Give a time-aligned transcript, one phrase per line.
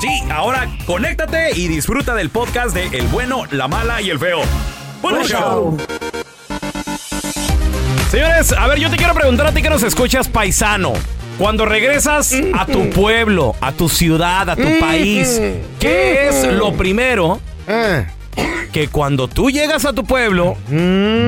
[0.00, 4.40] Sí, ahora conéctate y disfruta del podcast de El bueno, la mala y el feo.
[5.00, 5.76] Buen show.
[8.10, 10.92] Señores, a ver, yo te quiero preguntar a ti que nos escuchas, paisano.
[11.38, 15.40] Cuando regresas a tu pueblo, a tu ciudad, a tu país,
[15.78, 18.06] ¿qué es lo primero Eh.
[18.72, 20.56] que cuando tú llegas a tu pueblo,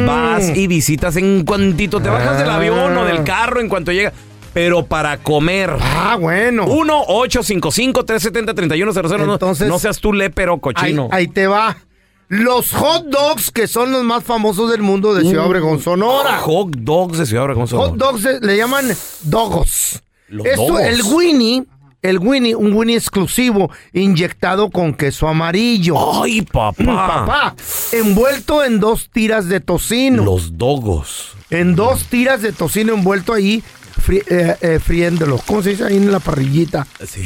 [0.06, 4.12] vas y visitas en cuantito te bajas del avión o del carro en cuanto llegas,
[4.52, 5.74] pero para comer.
[5.80, 6.66] Ah, bueno.
[6.66, 9.26] 1-855-370-3100.
[9.26, 11.08] No- Entonces- no seas tú lepero Ahí, cochino.
[11.10, 11.76] ahí te va.
[12.28, 16.38] Los hot dogs que son los más famosos del mundo de Ciudad Obregón, Sonora.
[16.40, 17.66] Hot dogs de Ciudad Obregón.
[17.68, 17.88] Sonora.
[17.88, 18.86] Hot dogs eh, le llaman
[19.22, 20.02] dogos.
[20.28, 20.82] Los Esto, dogos.
[20.82, 21.64] el Winnie,
[22.02, 26.22] el Winnie, un Winnie exclusivo inyectado con queso amarillo.
[26.22, 26.82] Ay, papá.
[26.82, 27.54] Mm, Papá,
[27.92, 30.22] envuelto en dos tiras de tocino.
[30.22, 31.30] Los dogos.
[31.48, 33.62] En dos tiras de tocino envuelto ahí,
[33.98, 35.38] fri- eh, eh, friéndolo.
[35.46, 36.86] ¿Cómo se dice ahí en la parrillita?
[37.06, 37.22] Sí.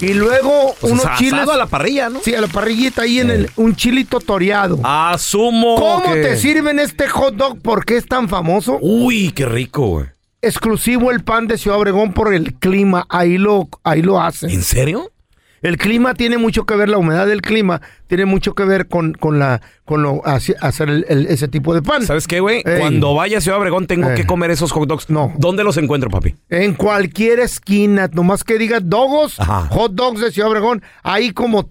[0.00, 1.48] Y luego unos chiles.
[1.48, 2.20] a la parrilla, ¿no?
[2.22, 4.78] Sí, a la parrillita ahí en el, un chilito toreado.
[4.84, 7.60] Asumo ¿Cómo que- te sirven este hot dog?
[7.60, 8.78] ¿Por qué es tan famoso?
[8.80, 10.06] Uy, qué rico, güey.
[10.40, 13.06] Exclusivo el pan de Ciudad Obregón por el clima.
[13.08, 14.50] Ahí lo, ahí lo hacen.
[14.50, 15.10] ¿En serio?
[15.62, 19.14] El clima tiene mucho que ver, la humedad del clima tiene mucho que ver con,
[19.14, 22.04] con la con lo hacer el- el- ese tipo de pan.
[22.04, 22.62] ¿Sabes qué, güey?
[22.66, 22.80] Ey.
[22.80, 24.14] Cuando vaya a Ciudad Obregón tengo Eh.
[24.14, 25.08] que comer esos hot dogs.
[25.10, 25.32] No.
[25.38, 26.34] ¿Dónde los encuentro, papi?
[26.50, 29.68] En cualquier esquina, nomás que diga dogos, Ajá.
[29.70, 31.68] hot dogs de Ciudad Obregón, hay como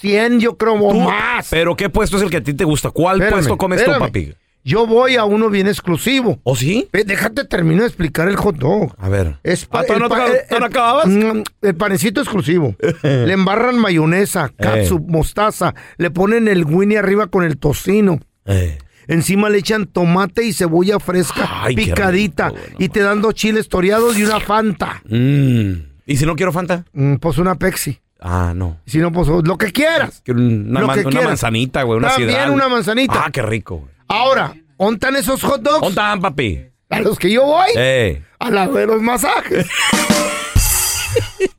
[0.00, 1.48] 100, yo creo, o Tú- más.
[1.50, 2.90] ¿Pero qué puesto es el que a ti te gusta?
[2.90, 3.98] ¿Cuál Espérame, puesto comes espérame.
[4.00, 4.34] tú, papi?
[4.66, 6.40] Yo voy a uno bien exclusivo.
[6.42, 6.88] ¿O sí?
[6.90, 8.94] Ve, déjate termino de explicar el hot dog.
[8.98, 9.36] A ver.
[9.42, 11.06] Es Ah, ¿todavía no pa- te- todavía no acababas?
[11.06, 12.74] Mm, El panecito exclusivo.
[13.02, 15.74] le embarran mayonesa, catsup, mostaza.
[15.98, 18.20] Le ponen el winnie arriba con el tocino.
[18.46, 18.78] Eh.
[19.06, 22.50] Encima le echan tomate y cebolla fresca, Ay, qué picadita.
[22.78, 25.02] y te dan dos chiles toreados y una Fanta.
[25.06, 25.72] Mm.
[26.06, 26.86] ¿Y si no quiero Fanta?
[26.94, 27.98] Mm, pues una Pepsi.
[28.18, 28.78] Ah, no.
[28.86, 30.22] Si no, pues lo que quieras.
[30.24, 31.28] Quiero una, Lo man- que una quieras.
[31.28, 31.98] manzanita, güey.
[31.98, 32.50] Una También sidral.
[32.50, 33.24] una manzanita.
[33.26, 33.93] Ah, qué rico, güey.
[34.16, 35.80] Ahora, ¿ontan esos hot dogs?
[35.80, 36.64] ¿Dónde están, papi?
[36.88, 37.66] A los que yo voy.
[37.74, 38.22] Eh.
[38.38, 39.66] A la de los masajes.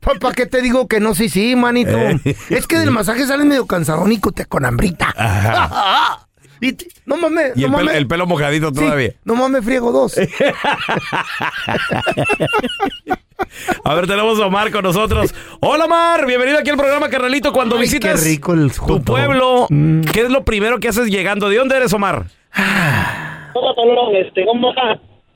[0.00, 1.14] ¿Para qué te digo que no?
[1.14, 1.98] Sí, sí, manito.
[1.98, 2.18] Eh.
[2.48, 5.14] Es que del masaje sale medio cansadón y con con hambrita.
[6.58, 6.74] Y
[7.04, 7.94] no mames, Y no el, pelo, mames.
[7.96, 9.12] el pelo mojadito Sí, todavía.
[9.24, 10.14] no mames, friego dos.
[13.84, 15.34] A ver, tenemos a Omar con nosotros.
[15.60, 16.24] Hola, Omar.
[16.26, 17.52] Bienvenido aquí al programa, carnalito.
[17.52, 20.00] Cuando Ay, visitas qué rico el tu pueblo, Mm.
[20.00, 21.50] ¿qué es lo primero que haces llegando?
[21.50, 22.24] ¿De dónde eres, Omar?
[22.54, 24.44] Hola, Pelón, este.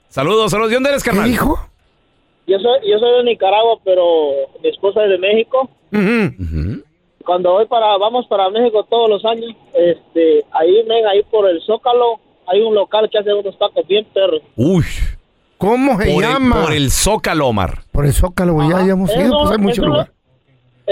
[0.08, 0.70] Saludos, saludos.
[0.70, 1.30] ¿De dónde eres, ¿Qué carnal?
[1.30, 1.58] dijo?
[2.46, 4.02] Yo soy, yo soy de Nicaragua, pero
[4.62, 5.68] mi esposa es de México.
[5.92, 6.82] Ujú.
[7.24, 11.60] Cuando voy para, vamos para México todos los años, este, ahí, ven, ahí por el
[11.62, 14.42] Zócalo, hay un local que hace unos tacos bien perros.
[14.56, 14.84] Uy.
[15.58, 16.62] ¿Cómo se Por el, llama?
[16.62, 17.80] por el Zócalo, Omar.
[17.92, 18.70] Por el Zócalo, güey.
[18.70, 20.10] Ya, ya hemos Es ido, pues hay mucho lugar.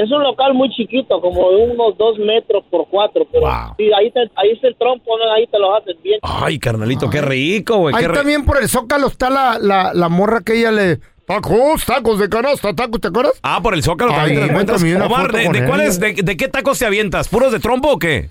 [0.00, 3.75] Es un local muy chiquito, como de unos dos metros por cuatro, pero Wow.
[3.77, 6.21] sí, ahí, te, ahí está el trompo, ahí te lo hacen bien.
[6.23, 7.97] Ay, carnalito, qué rico, güey.
[7.97, 10.99] Ahí también por el Zócalo está la, la, la morra que ella le...
[11.27, 13.35] Tacos, tacos de canasta, tacos, ¿te acuerdas?
[13.43, 14.35] Ah, por el Zócalo Ay,
[14.65, 17.29] también te Omar, ¿de, cuáles, de, de qué tacos te avientas?
[17.29, 18.31] ¿Puros de trompo o qué?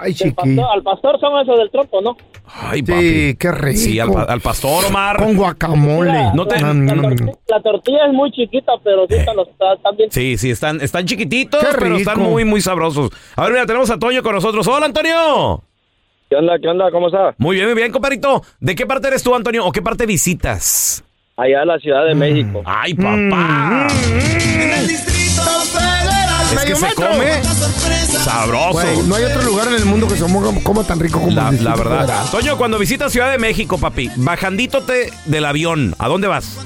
[0.00, 0.30] Ay, chiqui.
[0.32, 2.16] pastor- al pastor son esos del trompo, ¿no?
[2.46, 3.00] Ay, papi.
[3.08, 3.78] Sí, qué rico.
[3.78, 5.16] Sí, al, pa- al pastor, Omar.
[5.18, 6.30] Con guacamole.
[6.34, 7.00] No te- La, Mm, la mm.
[7.04, 10.80] torti- la tortilla es muy chiquita, pero sí están, los- están bien Sí, sí, están,
[10.80, 13.10] están chiquititos, pero están muy, muy sabrosos.
[13.36, 14.66] A ver, mira, tenemos a Toño con nosotros.
[14.68, 15.62] Hola, Antonio.
[16.30, 16.58] ¿Qué onda?
[16.60, 16.90] ¿Qué onda?
[16.90, 17.34] ¿Cómo está?
[17.38, 18.42] Muy bien, muy bien, compadrito.
[18.60, 19.64] ¿De qué parte eres tú, Antonio?
[19.64, 21.02] ¿O qué parte visitas?
[21.36, 22.62] Allá en la Ciudad de México.
[22.66, 23.86] Ay, papá.
[26.58, 27.42] Es que se come
[28.22, 28.72] sabroso.
[28.72, 31.30] Güey, no hay otro lugar en el mundo que se coma, coma tan rico como
[31.32, 32.24] La, el la verdad.
[32.30, 36.58] Toño, cuando visitas Ciudad de México, papi, bajandítote del avión, ¿a dónde vas?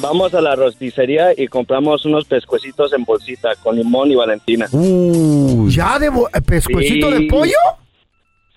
[0.00, 4.66] Vamos a la rosticería y compramos unos pescuecitos en bolsita con limón y valentina.
[4.70, 7.14] ¿Ya de eh, pescuecito Sí.
[7.14, 7.52] de pollo?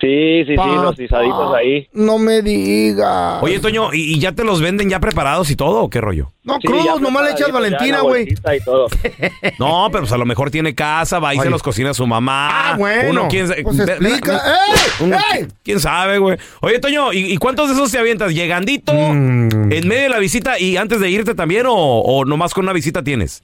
[0.02, 1.90] Sí, sí, sí, los guisaditos ahí.
[1.92, 3.44] No me digas.
[3.44, 6.32] Oye, Toño, ¿y, y ya te los venden ya preparados y todo o qué rollo?
[6.44, 8.28] no, Sí, crudos, nomás le echas Valentina, güey.
[9.60, 12.50] No, pero pues a lo mejor tiene casa, va y se los cocina su mamá.
[12.72, 13.10] Ah, bueno.
[13.10, 14.32] Uno, quién, Pues explica.
[14.34, 15.06] ve- ¡Ey!
[15.06, 15.48] uno- ¡Ey!
[15.64, 16.38] ¿Quién sabe, güey?
[16.62, 18.34] Oye, Toño, ¿y, y cuántos de esos te avientas?
[18.34, 18.94] ¿Llegandito?
[18.94, 19.72] Mm.
[19.72, 22.74] ¿En medio de la visita y antes de irte también o, o nomás con una
[22.74, 23.44] visita tienes?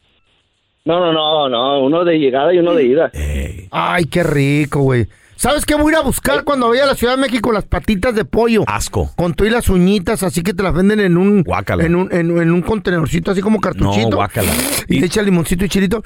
[0.85, 3.09] No, no, no, no, uno de llegada y uno de ida.
[3.13, 5.07] Ey, Ay, qué rico, güey.
[5.37, 7.51] ¿Sabes qué voy a ir a buscar cuando vaya a la Ciudad de México?
[7.51, 8.63] Las patitas de pollo.
[8.67, 9.11] asco.
[9.15, 11.83] Con tú y las uñitas, así que te las venden en un Guácala.
[11.83, 14.09] en un, en, en un contenercito, así como cartuchito.
[14.11, 14.51] No, guácala.
[14.87, 16.03] Y le echa limoncito y chilito.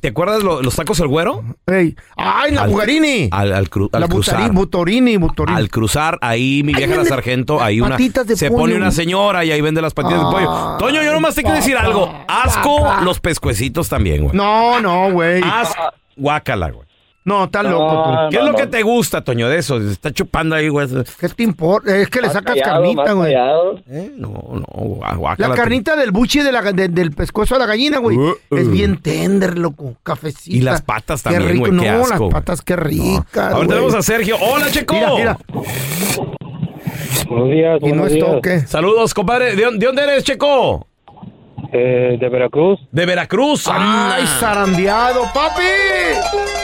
[0.00, 1.42] ¿Te acuerdas lo- los tacos el güero?
[1.66, 1.96] Ey.
[2.16, 3.28] ¡Ay, la Al- bugarini!
[3.32, 4.52] Al, al, cru- al la cruzar.
[4.52, 5.58] butorini, butorini.
[5.58, 8.60] Al cruzar, ahí mi vieja la sargento, ahí una patitas de se pollo.
[8.60, 10.50] pone una señora y ahí vende las patitas de pollo.
[10.50, 12.12] Ah, Toño, yo nomás te quiero decir algo.
[12.28, 13.00] Asco papá.
[13.02, 14.36] los pescuecitos también, güey.
[14.36, 15.42] No, no, güey.
[15.42, 15.72] As
[16.16, 16.86] guácala, güey.
[17.28, 18.10] No, estás loco tú.
[18.10, 19.76] No, ¿Qué es lo que te gusta, Toño, de eso?
[19.78, 20.88] Está chupando ahí, güey.
[21.20, 21.94] ¿Qué te importa?
[21.96, 23.34] Es que le sacas callado, carnita, güey.
[23.90, 25.00] Eh, No, no.
[25.36, 28.16] La carnita del buche de la, de- del pescuezo de la gallina, güey.
[28.16, 28.56] Uh, uh.
[28.56, 29.94] Es bien tender, loco.
[30.02, 30.56] Cafecita.
[30.56, 31.66] Y las patas Qué también, rico.
[31.66, 32.30] güey, qué No, asco, las güey.
[32.30, 33.52] patas, qué ricas.
[33.52, 33.68] A güey.
[33.68, 34.36] tenemos a Sergio.
[34.40, 34.94] ¡Hola, Checo!
[34.94, 35.38] Mira, mira.
[37.28, 38.60] Buenos días, Y no es toque.
[38.60, 39.54] Saludos, compadre.
[39.54, 40.87] ¿De, dónde- de dónde eres, Checo?
[41.72, 42.80] Eh, de Veracruz.
[42.92, 43.66] De Veracruz.
[43.68, 44.26] ¡Ay, Anda.
[44.40, 45.62] zarandeado, papi!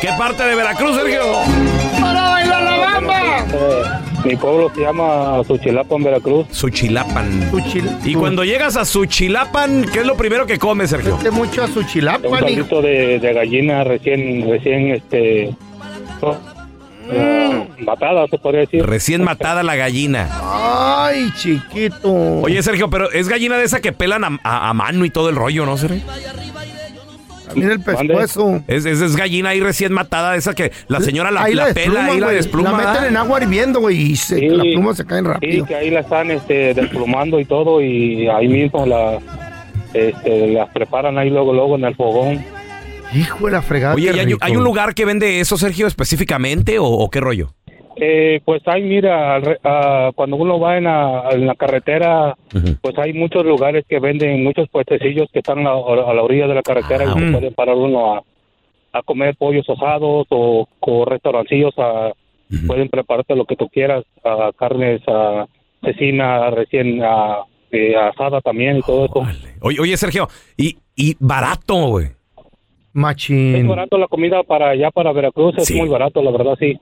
[0.01, 1.21] ¿Qué parte de Veracruz, Sergio?
[2.01, 3.21] ¡Para bailar la bamba!
[3.53, 3.83] Eh,
[4.25, 6.47] mi pueblo se llama Suchilapa, en Veracruz.
[6.51, 7.51] Suchilapan.
[7.51, 11.19] Tu chil- Y cuando llegas a Suchilapan, ¿qué es lo primero que comes, Sergio?
[11.19, 15.55] Vete mucho a su Un caldito de, de gallina recién, recién, este...
[16.23, 16.35] oh,
[17.11, 18.85] eh, matada, se podría decir.
[18.85, 20.29] Recién matada la gallina.
[20.43, 22.13] Ay, chiquito.
[22.43, 25.29] Oye, Sergio, pero es gallina de esa que pelan a, a- a mano y todo
[25.29, 26.03] el rollo, ¿no, Sergio?
[27.55, 28.63] Mira el pescuezo.
[28.67, 31.73] Es, es, es gallina ahí recién matada, de esa que la señora la, Ahí la
[31.73, 32.73] pela ahí la despluma.
[32.73, 34.49] La meten en agua hirviendo, güey, y se- Sí.
[34.49, 35.67] las plumas se caen Sí, rápido.
[35.67, 39.19] que ahí la están este, desplumando y todo y ahí mismo la,
[39.93, 42.45] este, las preparan ahí luego, luego en el fogón.
[43.13, 43.95] Hijo de la fregada.
[43.95, 44.39] Oye, qué ¿y hay, rico.
[44.43, 47.51] hay un lugar que vende eso, Sergio, específicamente o, o qué rollo?
[47.97, 52.35] Eh, pues hay, mira, al re- ah, cuando uno va en la, en la carretera,
[52.83, 56.55] pues hay muchos lugares que venden muchos puestecillos que están a, a la orilla de
[56.55, 58.23] la carretera Ah, y se puede parar uno a,
[58.95, 62.11] a comer pollos asados o, o restaurancillos, a,
[62.67, 65.47] pueden prepararte lo que tú quieras, a carnes, a
[65.85, 67.01] cecina recién
[67.71, 69.23] eh, asada también y todo eso.
[69.61, 72.09] Oye, oye Sergio, y, y barato, güey.
[72.95, 73.67] Es Machín.
[73.69, 75.75] barato la comida para allá, para Veracruz, es Sí.
[75.75, 76.79] muy barato, la verdad, sí.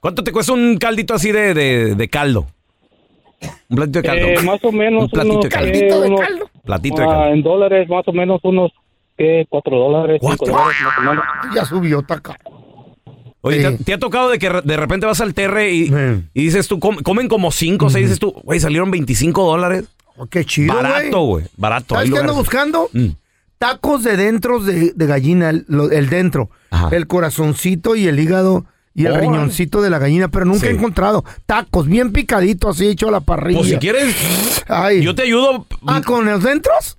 [0.00, 2.46] ¿Cuánto te cuesta un caldito así de, de, de caldo?
[3.68, 4.26] Un platito de caldo.
[4.28, 5.66] Eh, más o menos Un platito unos, de caldo.
[5.68, 6.50] eh, Caldito de unos- caldo.
[6.64, 7.34] Platito de Ah, caldo.
[7.34, 8.70] en dólares, más o menos unos,
[9.16, 9.46] ¿qué?
[9.48, 10.54] Cuatro dólares, cinco ¿Cuatro?
[10.56, 11.24] dólares, más o menos.
[11.54, 12.36] Ya subió, taca.
[13.40, 13.76] Oye, Sí.
[13.78, 15.90] ¿te, te ha tocado de que de repente vas al terre y,
[16.34, 19.88] y dices tú, com- comen como cinco o seis, dices tú, güey, salieron 25 dólares?
[20.16, 20.82] Oh, qué chido, güey.
[20.84, 21.94] Barato, güey, barato.
[21.94, 22.88] ¿Sabes qué ando buscando?
[22.92, 23.06] Mm.
[23.58, 26.50] Tacos de dentros de, de gallina, el, lo- el dentro.
[26.70, 26.88] Ajá.
[26.94, 29.28] El corazoncito y el hígado Y el Órale.
[29.28, 33.20] riñoncito de la gallina, pero nunca he encontrado tacos bien picaditos así hecho a la
[33.20, 33.58] parrilla.
[33.60, 34.14] Pues si quieres,
[34.68, 35.02] Ay.
[35.02, 35.66] yo te ayudo.
[35.86, 36.96] Ah, ¿con los dentros?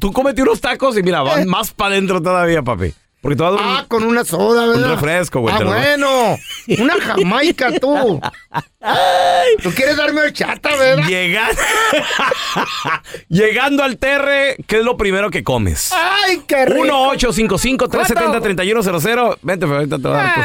[0.00, 1.46] Tú comete unos tacos y mira, van Eh.
[1.46, 2.92] más para adentro todavía, papi.
[3.20, 4.90] Porque te va a dar un- Ah, con una soda, un ¿verdad?
[4.94, 5.52] refresco, güey.
[5.54, 6.38] Ah, te lo- bueno.
[6.78, 8.20] Una jamaica, tú.
[9.62, 11.06] ¿Tú quieres darme horchata, verdad?
[11.08, 11.48] Llega-
[13.28, 15.90] Llegando al terre, ¿qué es lo primero que comes?
[15.92, 16.86] ¡Ay, qué rico!
[16.86, 19.38] 1-855-370-3100.
[19.42, 20.44] Vente, Feo, ahorita te voy a dar tus-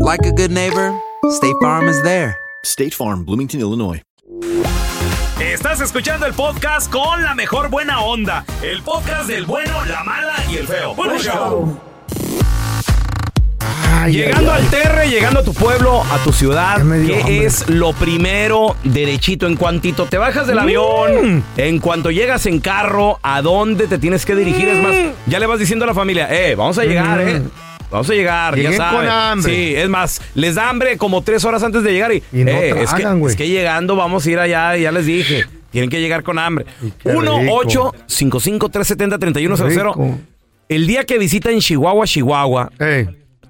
[0.00, 0.92] like a good neighbor,
[1.30, 2.36] State Farm is there.
[2.64, 4.02] State Farm, Bloomington, Illinois.
[5.40, 8.44] Estás escuchando el podcast con la mejor buena onda.
[8.62, 10.94] El podcast del bueno, la mala y el feo.
[10.94, 11.78] Bueno, show.
[14.08, 17.44] Llegando al terre, llegando a tu pueblo, a tu ciudad, ¿qué hambre.
[17.44, 20.60] es lo primero derechito en cuantito te bajas del Mm.
[20.60, 21.44] avión?
[21.56, 24.68] En cuanto llegas en carro, ¿a dónde te tienes que dirigir?
[24.68, 24.94] Es más,
[25.26, 27.28] ya le vas diciendo a la familia, eh, vamos a llegar, Mm.
[27.28, 27.42] eh.
[27.90, 29.00] Vamos a llegar, Lleguen ya saben.
[29.00, 29.54] con hambre.
[29.54, 32.50] Sí, es más, les da hambre como tres horas antes de llegar y, Y no
[32.50, 33.30] eh, es, que, tragan, güey.
[33.32, 35.46] es que llegando vamos a ir allá, ya les dije.
[35.70, 36.66] Tienen que llegar con hambre.
[37.02, 37.54] qué 1 rico.
[37.54, 40.18] 8 55 370 3100 Rico.
[40.68, 42.70] El día que visiten Chihuahua, Chihuahua,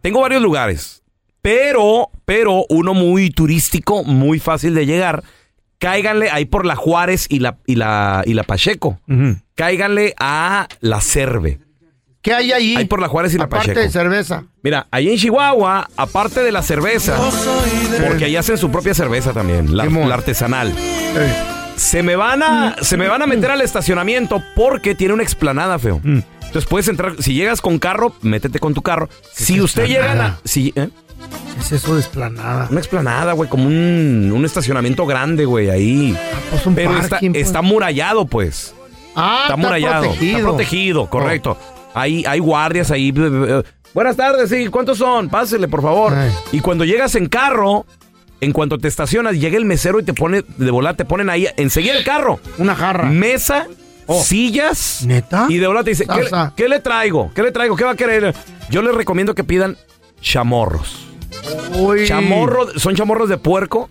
[0.03, 1.03] tengo varios lugares,
[1.43, 5.25] pero, pero uno muy turístico, muy fácil de llegar.
[5.79, 9.01] Cáiganle ahí por la Juárez y la, y la, y la Pacheco.
[9.55, 11.59] Cáiganle a la Cerve.
[12.23, 12.77] ¿Qué hay ahí?
[12.77, 13.81] Ahí por la Juárez y la Aparte Pacheco.
[13.81, 14.45] de cerveza.
[14.63, 17.17] Mira, ahí en Chihuahua, aparte de la cerveza,
[18.07, 20.75] porque ahí hacen su propia cerveza también, la, la artesanal.
[21.77, 25.79] Se me van a, se me van a meter al estacionamiento porque tiene una explanada,
[25.79, 26.01] feo.
[26.05, 29.09] Entonces puedes entrar, si llegas con carro, métete con tu carro.
[29.33, 30.89] Si usted llega a si, ¿eh?
[31.55, 32.69] ¿Qué es eso de esplanada?
[32.71, 36.17] Una explanada, güey, como un, un estacionamiento grande, güey, ahí.
[36.51, 37.33] pues un Pero está, pues.
[37.35, 38.75] está murallado, pues.
[39.15, 40.03] Ah, está murallado.
[40.05, 40.37] protegido.
[40.39, 41.59] Está protegido, correcto.
[41.99, 43.13] Hay, hay guardias ahí.
[43.95, 44.69] Buenas tardes, sí.
[44.69, 45.29] ¿Cuántos son?
[45.29, 46.15] Pásele, por favor.
[46.53, 47.87] Y cuando llegas en carro,
[48.41, 51.47] en cuanto te estacionas, llega el mesero y te pone, de volar, te ponen ahí,
[51.57, 52.39] enseguida el carro.
[52.59, 53.05] Una jarra.
[53.11, 53.67] Mesa,
[54.23, 55.05] sillas.
[55.07, 55.47] ¿Neta?
[55.49, 56.53] Y de volar te dice, ¿qué, le- Salsa.
[56.57, 57.31] qué le traigo?
[57.35, 57.77] ¿Qué le traigo?
[57.77, 58.35] ¿Qué va a querer?
[58.71, 59.77] Yo les recomiendo que pidan
[60.21, 61.08] chamorros.
[61.79, 62.07] Uy.
[62.07, 63.89] Chamorros, son chamorros de puerco.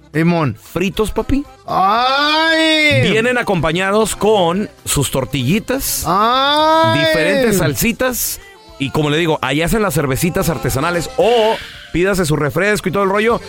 [0.62, 1.44] Fritos, papi.
[1.68, 3.02] ¡Ay!
[3.12, 7.00] Vienen acompañados con sus tortillitas, ¡Ay!
[7.00, 8.40] diferentes salsitas.
[8.80, 11.56] Y como le digo, ahí hacen las cervecitas artesanales o
[11.94, 13.42] pídase su refresco y todo el rollo.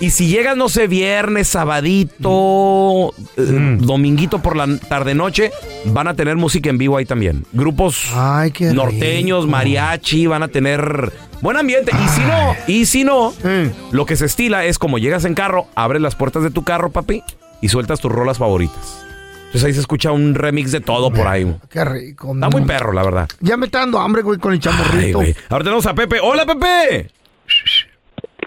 [0.00, 3.78] Y si llegas, no sé, viernes, sabadito, eh, Mm.
[3.86, 5.52] dominguito por la tarde-noche,
[5.86, 7.46] van a tener música en vivo ahí también.
[7.52, 11.12] Grupos Ay, norteños, mariachi, van a tener
[11.44, 11.92] buen ambiente.
[11.94, 13.92] Y si no, y si no, Mm.
[13.94, 16.90] lo que se estila es como llegas en carro, abres las puertas de tu carro,
[16.90, 17.22] papi,
[17.60, 19.06] y sueltas tus rolas favoritas.
[19.46, 21.54] Entonces ahí se escucha un remix de todo por ahí.
[21.70, 22.34] Qué rico.
[22.34, 23.28] Está muy perro, la verdad.
[23.40, 25.18] Ya me está dando hambre, güey, con el Ay, chamorrito.
[25.18, 25.36] güey.
[25.48, 26.18] Ahora tenemos a Pepe.
[26.20, 27.08] ¡Hola, Pepe!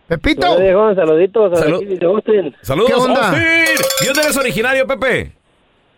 [0.08, 0.52] Pepito.
[0.52, 1.60] Hola, viejo, saluditos.
[1.60, 1.84] Salud.
[2.04, 2.56] Austin.
[2.62, 3.30] Saludos, ¿Qué onda?
[3.30, 3.46] Austin.
[4.02, 5.32] ¿Y dónde eres originario, Pepe?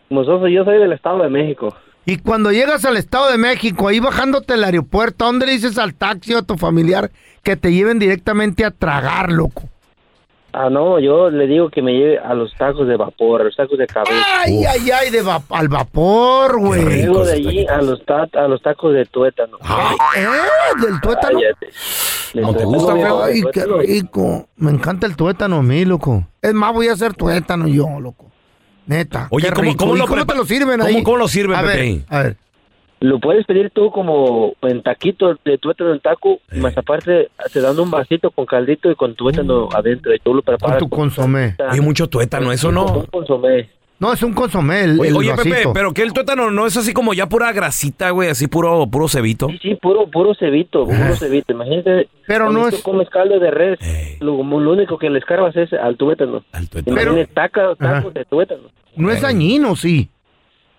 [0.10, 1.76] Nosotros, yo soy del Estado de México.
[2.06, 5.78] Y cuando llegas al Estado de México, ahí bajándote el aeropuerto, ¿a dónde le dices
[5.78, 7.12] al taxi o a tu familiar
[7.44, 9.64] que te lleven directamente a tragar, loco?
[10.52, 13.56] Ah, no, yo le digo que me lleve a los tacos de vapor, a los
[13.56, 14.26] tacos de cabeza.
[14.40, 17.04] Ay, ay, ay, de vap- al vapor, güey.
[17.06, 19.58] Luego de allí a los, ta- a los tacos de tuétano.
[20.18, 20.26] ¿Eh?
[20.82, 21.40] ¿Del tuétano?
[22.34, 23.24] ¿No te gusta, feo?
[23.24, 24.48] Ay, qué rico.
[24.56, 26.26] Me encanta el tuétano a mí, loco.
[26.42, 28.29] Es más, voy a hacer tuétano yo, loco.
[28.90, 29.28] Neta.
[29.30, 30.94] Oye, ¿cómo, cómo ¿Y lo, cómo te lo sirven ahí?
[30.94, 32.02] ¿Cómo, cómo lo sirven, A ver, Pepe?
[32.10, 32.38] a ver.
[33.02, 37.80] Lo puedes pedir tú como en taquito de tuétano en taco, más aparte te dan
[37.80, 40.80] un vasito con caldito y con tuétano adentro y tú lo preparas.
[40.80, 41.56] Tu consomé.
[41.70, 42.86] Hay mucho tuétano, eso no.
[42.88, 43.70] Un consomé.
[44.00, 46.78] No, es un consomé, el, Oye, el oye, Pepe, pero que el tuétano no es
[46.78, 49.48] así como ya pura grasita, güey, así puro, puro cebito.
[49.62, 51.52] Sí, puro, puro cebito, puro cebito.
[51.52, 52.08] Imagínate.
[52.26, 53.80] Pero no tú es- comes caldo de res,
[54.22, 56.44] lo, lo único que le escarbas es al tuétano.
[56.86, 58.64] Imagínate taca, tacos de tuétano.
[58.96, 60.10] No es dañino, sí.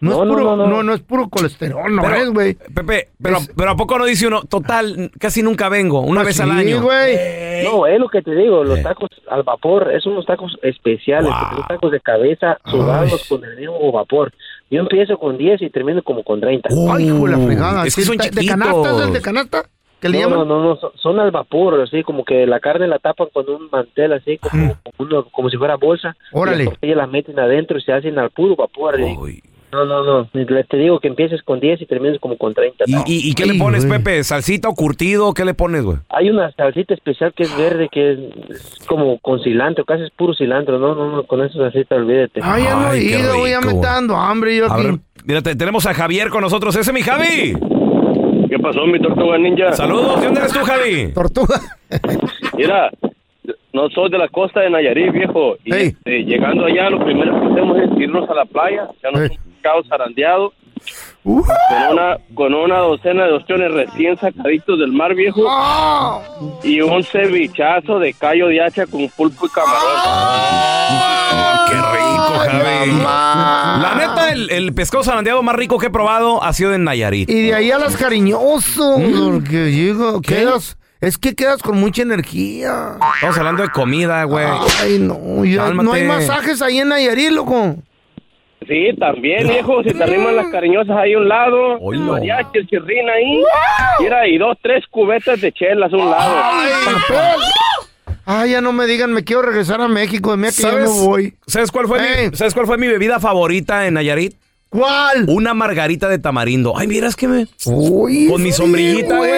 [0.01, 0.83] No, No, es puro, no, no, no.
[0.83, 2.55] no, es puro colesterol, no Pero, es, güey.
[2.55, 6.51] Pepe, pero, pero ¿a poco no dice uno, total, casi nunca vengo, una vez al
[6.53, 6.81] año?
[6.81, 11.57] No, es lo que te digo, los tacos al vapor, es unos tacos especiales, porque
[11.57, 14.33] son tacos de cabeza sudados con el mismo vapor.
[14.71, 16.69] Yo empiezo con 10 y termino como con 30.
[16.93, 17.87] Ay, hijo de la fregada.
[17.87, 18.91] es que ¿Sí, son ¿De canasta?
[18.97, 19.65] ¿Es el de canasta?
[20.01, 20.49] ¿Qué le no, llaman?
[20.49, 23.69] no, no, no, son, al vapor, así como que la carne la tapan con un
[23.71, 26.17] mantel, así como, como, uno- como si fuera bolsa.
[26.33, 26.73] Órale.
[26.81, 28.95] Y las las meten adentro y se hacen al puro vapor.
[28.95, 29.43] así.
[29.73, 32.85] No, no, no, le- te digo que empieces con 10 y termines como con 30.
[32.87, 34.25] ¿Y, y, y qué le pones, Pepe?
[34.25, 35.33] ¿Salsita o curtido?
[35.33, 35.99] ¿Qué le pones, güey?
[36.09, 38.19] Hay una salsita especial que es verde, que es,
[38.87, 40.79] como con cilantro, casi es puro cilantro.
[40.79, 42.41] No, no, no, con esa salsita olvídate.
[42.43, 44.85] Ay, ya no he ido, güey, ya me rico, está dando hambre yo A aquí.
[44.87, 46.75] ver, mira, te- tenemos a Javier con nosotros.
[46.75, 47.55] ¡Ese es mi Javi!
[48.49, 49.73] ¿Qué pasó, mi tortuga ninja?
[49.73, 51.13] Saludos, ¿de dónde eres tú, Javi?
[51.15, 51.61] Tortuga.
[52.57, 52.91] Mira,
[53.73, 55.55] no soy de la costa de Nayarit, viejo.
[55.65, 59.31] Y este, llegando allá, lo primero que hacemos es irnos a la playa, ya nos
[59.31, 60.53] un pescado zarandeado,
[61.23, 61.43] Uh.
[61.43, 66.19] con, una, con una docena de ostiones recién sacaditos del mar, viejo, Ah.
[66.65, 69.83] y un cevichazo de callo de hacha con pulpo y camarón.
[71.69, 73.03] ¡Qué rico, Javi!
[73.03, 77.29] La neta, el, el pescado zarandeado más rico que he probado ha sido en Nayarit.
[77.29, 79.33] Y de ahí a las cariñoso, Mm.
[79.33, 82.93] porque llego, quedas, es que quedas con mucha energía.
[83.17, 84.47] Estamos hablando de comida, güey.
[84.83, 87.77] Ay, no, ya- no hay masajes ahí en Nayarit, loco.
[88.71, 93.11] Sí, también, viejo, si te arriman las cariñosas ahí a un lado, mariachi, el chirrín
[93.11, 93.43] ahí,
[93.99, 96.37] mira, y dos, tres cubetas de chelas a un lado.
[98.27, 100.85] Ay, ya no me digan, me quiero regresar a México, de mí que ya ¿Sabes,
[100.85, 101.35] no voy.
[101.49, 102.31] ¿sabes cuál, fue Eh.
[102.31, 104.35] mi, ¿Sabes cuál fue mi bebida favorita en Nayarit?
[104.69, 105.25] ¿Cuál?
[105.27, 106.75] Una margarita de tamarindo.
[106.79, 107.47] Ay, miras que me...
[107.67, 109.33] Uy, Con mi sombrillita, güey.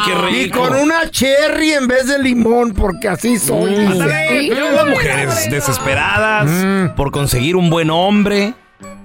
[0.00, 3.76] Ay, qué Y con una cherry en vez de limón, porque así soy.
[3.76, 3.92] Mm.
[3.92, 4.50] Sí.
[4.50, 8.54] las mujeres desesperadas por conseguir un buen hombre.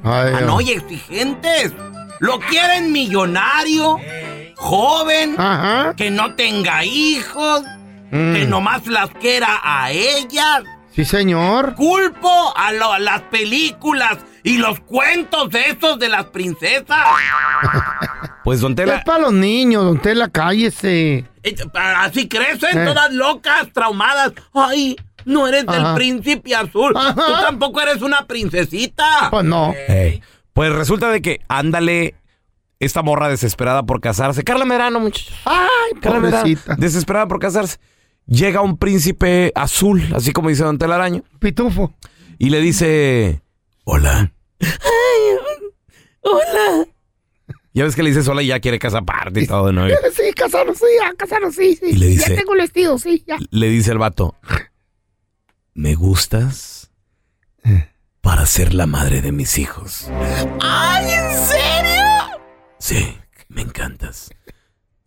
[0.04, 1.73] Ah, no, y exigentes.
[2.19, 3.97] Lo quieren millonario,
[4.56, 5.36] joven,
[5.95, 7.62] que no tenga hijos,
[8.12, 8.50] que Mm.
[8.50, 10.63] nomás las quiera a ellas.
[10.95, 11.76] Sí, señor.
[11.76, 16.97] Culpo a, lo- a las películas y los cuentos esos de las princesas.
[18.43, 19.03] Pues, don Es Tela...
[19.05, 21.25] para los niños, don Tela, cállese.
[21.43, 21.55] Eh,
[21.97, 22.86] Así crecen Eh.
[22.86, 24.31] todas locas, traumadas.
[24.53, 25.95] Ay, no eres del Ajá.
[25.95, 26.93] príncipe azul.
[26.93, 29.27] Tú tampoco eres una princesita.
[29.31, 29.73] Pues no.
[30.53, 32.15] Pues resulta de que, ándale,
[32.79, 34.45] esta morra desesperada por casarse.
[34.45, 35.36] Carla Merano, muchachos.
[35.43, 36.75] Ay, Carla pobrecita.
[36.77, 37.79] desesperada por casarse.
[38.27, 41.23] Llega un príncipe azul, así como dice Don Telaraño.
[41.39, 41.93] Pitufo.
[42.39, 43.41] Y le dice,
[43.83, 44.31] hola.
[46.22, 46.86] Hola.
[47.74, 49.86] Ya ves que le dice hola y ya quiere casa aparte y todo, ¿no?
[50.15, 51.86] Sí, casaron, sí, ya casaron, sí, sí.
[51.91, 53.38] Y le dice- ya tengo el vestido, sí, ya.
[53.52, 54.36] Le dice el vato,
[55.74, 56.89] me gustas
[58.22, 60.10] para ser la madre de mis hijos.
[60.62, 62.41] ¡Ay, en serio!
[62.80, 63.17] Sí,
[63.48, 64.30] me encantas.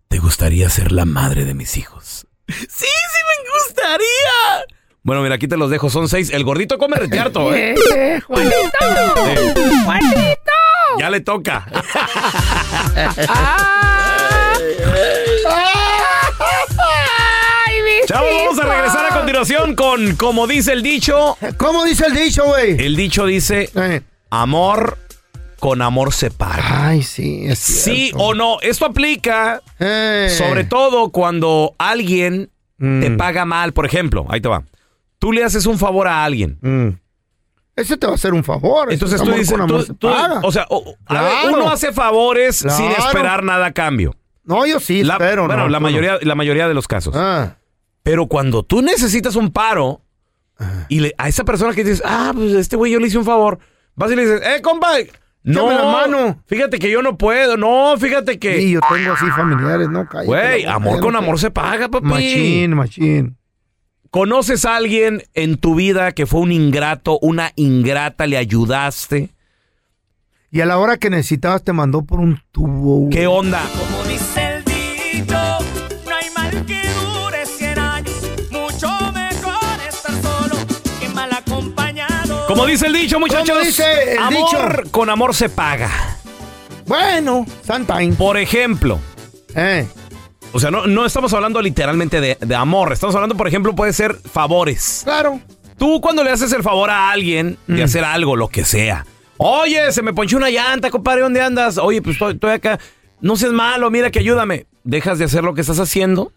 [0.08, 2.26] ¿Te gustaría ser la madre de mis hijos?
[2.48, 4.64] Sí, sí me gustaría.
[5.02, 5.88] Bueno, mira, aquí te los dejo.
[5.90, 6.30] Son seis.
[6.30, 7.74] El gordito come retiarto, ¿eh?
[7.96, 8.54] Eh, Juanito.
[9.84, 10.52] Juanito.
[10.98, 11.66] Ya le toca.
[16.48, 21.36] Ay, mi Chavos, vamos a regresar a continuación con, como dice el dicho.
[21.56, 22.84] ¿Cómo dice el dicho, güey?
[22.84, 23.70] El dicho dice,
[24.30, 24.98] amor
[25.58, 26.88] con amor se paga.
[26.88, 28.18] Ay, sí, es Sí cierto.
[28.18, 28.56] o no.
[28.62, 30.34] Esto aplica Eh.
[30.36, 32.50] sobre todo cuando alguien
[32.82, 33.00] Mm.
[33.02, 33.74] te paga mal.
[33.74, 34.62] Por ejemplo, ahí te va.
[35.20, 36.58] Tú le haces un favor a alguien.
[36.60, 36.88] Mm.
[37.76, 38.92] Ese te va a hacer un favor.
[38.92, 40.40] Entonces tú dices, tú- se tú- paga.
[40.42, 44.16] o sea, o- ver, uno hace favores sin esperar nada a cambio.
[44.44, 45.46] No, yo sí, La- espero.
[45.46, 45.86] bueno, no, la no.
[45.86, 45.90] Ah.
[45.90, 47.14] mayoría, la mayoría de los casos.
[48.02, 50.02] Pero cuando tú necesitas un paro
[50.88, 53.24] y le- a esa persona que dices, ah, pues este güey yo le hice un
[53.24, 53.58] favor,
[53.94, 54.88] vas y le dices, eh, compa,
[55.42, 56.42] no, la mano.
[56.46, 58.58] fíjate que yo no puedo, no, fíjate que...
[58.58, 60.06] Sí, yo tengo así familiares, ¿no?
[60.24, 62.06] Güey, amor con amor se paga, papi.
[62.06, 63.36] Machín, machín.
[64.10, 69.30] ¿Conoces a alguien en tu vida que fue un ingrato, una ingrata, le ayudaste?
[70.50, 73.08] Y a la hora que necesitabas te mandó por un tubo.
[73.08, 73.62] ¿Qué onda?
[73.72, 75.38] Como dice el dicho,
[76.08, 78.16] no hay mal que dure 100 años.
[78.50, 80.56] Mucho mejor estar solo
[80.98, 82.46] que mal acompañado.
[82.48, 83.50] Como dice el dicho, muchachos.
[83.50, 84.90] ¿Cómo dice el amor dicho?
[84.90, 85.88] con amor se paga.
[86.84, 88.16] Bueno, sometimes.
[88.16, 88.98] Por ejemplo,
[89.54, 89.86] eh.
[90.52, 92.92] O sea, no, no estamos hablando literalmente de, de amor.
[92.92, 95.02] Estamos hablando, por ejemplo, puede ser favores.
[95.04, 95.40] Claro.
[95.78, 99.06] Tú cuando le haces el favor a alguien de hacer algo, lo que sea.
[99.38, 101.78] Oye, se me ponchó una llanta, compadre, ¿dónde andas?
[101.78, 102.78] Oye, pues estoy, estoy acá.
[103.22, 104.66] No seas malo, mira que ayúdame.
[104.84, 106.32] Dejas de hacer lo que estás haciendo,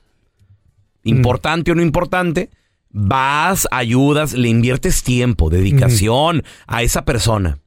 [1.04, 2.50] importante o no importante.
[2.90, 7.58] Vas, ayudas, le inviertes tiempo, dedicación a esa persona.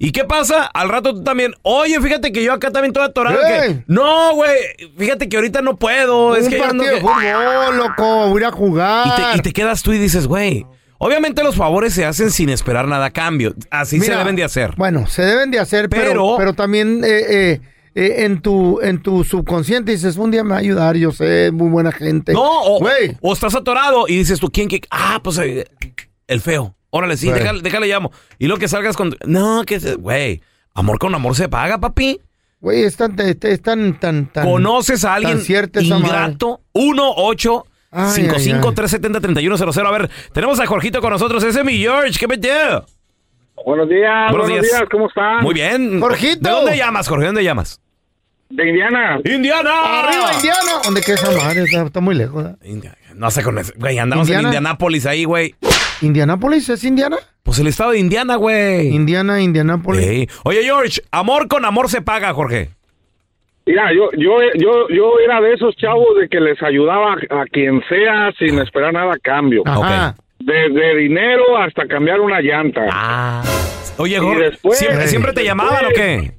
[0.00, 0.64] ¿Y qué pasa?
[0.66, 3.38] Al rato tú también, oye, fíjate que yo acá también estoy atorado.
[3.40, 4.52] Que- no, güey,
[4.96, 6.36] fíjate que ahorita no puedo.
[6.36, 9.06] es que yo ando partido de fútbol, loco, voy a jugar.
[9.08, 10.64] y te, y te quedas tú y dices, güey,
[10.98, 13.54] obviamente los favores se hacen sin esperar nada a cambio.
[13.70, 14.74] Así se deben de hacer.
[14.76, 17.60] Bueno, se deben de hacer, pero, Pero- pero también eh, eh,
[17.96, 21.50] eh, en tu en tu subconsciente dices, un día me va a ayudar, yo sé,
[21.52, 22.34] muy buena gente.
[22.34, 23.16] No, o, Güey.
[23.20, 24.68] o estás atorado y dices tú, ¿quién?
[24.68, 24.80] qué?
[24.92, 26.76] Ah, pues el feo.
[26.90, 28.12] Órale, sí, déjale, déjale llamo.
[28.38, 29.16] Y lo que salgas con...
[29.26, 29.78] No, que...
[29.80, 30.40] se- Güey,
[30.74, 32.20] amor con amor se paga, papi.
[32.60, 34.44] Güey, es tan, es tan, tan, tan.
[34.44, 35.40] ¿Conoces a alguien
[35.90, 36.06] madre.
[36.06, 36.62] ingrato?
[36.72, 38.74] 1 8 Ay, 55 ay, ay.
[38.74, 41.42] 370 3100 A ver, tenemos a Jorgito con nosotros.
[41.44, 42.18] Ese es mi George.
[42.18, 42.84] ¿Qué metió?
[43.64, 44.66] Buenos días, buenos, días.
[44.90, 45.42] ¿cómo están?
[45.42, 46.00] Muy bien.
[46.00, 46.40] Jorgito.
[46.40, 47.22] ¿De dónde llamas, Jorge?
[47.22, 47.80] ¿De dónde llamas?
[48.50, 49.20] De Indiana.
[49.24, 50.00] ¡Indiana!
[50.00, 50.72] ¡Arriba, Indiana!
[50.84, 51.62] ¿Dónde queda esa madre?
[51.64, 52.44] Está, está muy lejos.
[52.62, 52.80] ¿eh?
[53.14, 53.72] No sé con eso.
[53.76, 54.48] Güey, andamos en ¿Indiana?
[54.48, 55.54] Indianápolis ahí, güey.
[56.00, 57.16] ¿Indianápolis es Indiana?
[57.42, 58.88] Pues el estado de Indiana, güey.
[58.88, 60.06] Indiana, Indianápolis.
[60.06, 60.28] Ey.
[60.44, 62.70] Oye, George, amor con amor se paga, Jorge.
[63.66, 67.82] Mira, yo, yo, yo, yo era de esos chavos de que les ayudaba a quien
[67.88, 69.62] sea sin esperar nada a cambio.
[69.66, 70.14] Ajá.
[70.38, 72.80] Desde dinero hasta cambiar una llanta.
[72.90, 73.42] Ah.
[73.98, 76.37] Oye, Y Jorge, después- ¿siempre, siempre te llamaban o qué?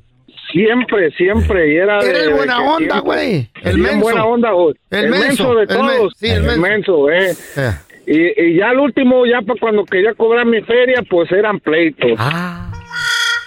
[0.51, 1.73] Siempre, siempre.
[1.73, 3.49] Y era, Era de- el buena onda, güey.
[3.61, 4.01] El bien menso.
[4.01, 4.75] buena onda, güey.
[4.89, 6.13] El El, menso, menso de el men- todos.
[6.17, 7.09] sí, el menso.
[7.11, 7.31] eh.
[7.57, 7.71] Eh.
[8.07, 12.13] Y, y ya al último, ya para cuando quería cobrar mi feria, pues eran pleitos.
[12.17, 12.71] Ah.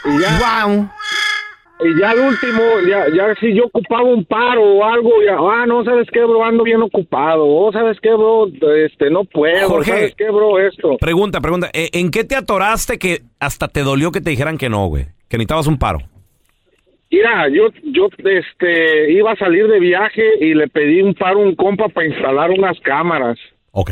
[0.05, 0.89] Y ya, Wow.
[1.85, 5.67] y ya al último, ya, ya si yo ocupaba un paro o algo, ya, ah,
[5.67, 6.45] no, ¿sabes qué, bro?
[6.45, 7.45] Ando bien ocupado.
[7.45, 8.47] O, ¿sabes qué, bro?
[8.87, 9.69] Este, no puedo.
[9.69, 9.91] Jorge.
[9.91, 10.61] ¿Sabes qué, bro?
[10.61, 10.97] Esto.
[11.01, 11.69] Pregunta, pregunta.
[11.73, 15.07] ¿eh, ¿En qué te atoraste que hasta te dolió que te dijeran que no, güey?
[15.29, 15.99] Que necesitabas un paro.
[17.13, 21.55] Mira, yo, yo, este, iba a salir de viaje y le pedí un paro un
[21.55, 23.39] compa para instalar unas cámaras.
[23.71, 23.91] Ok.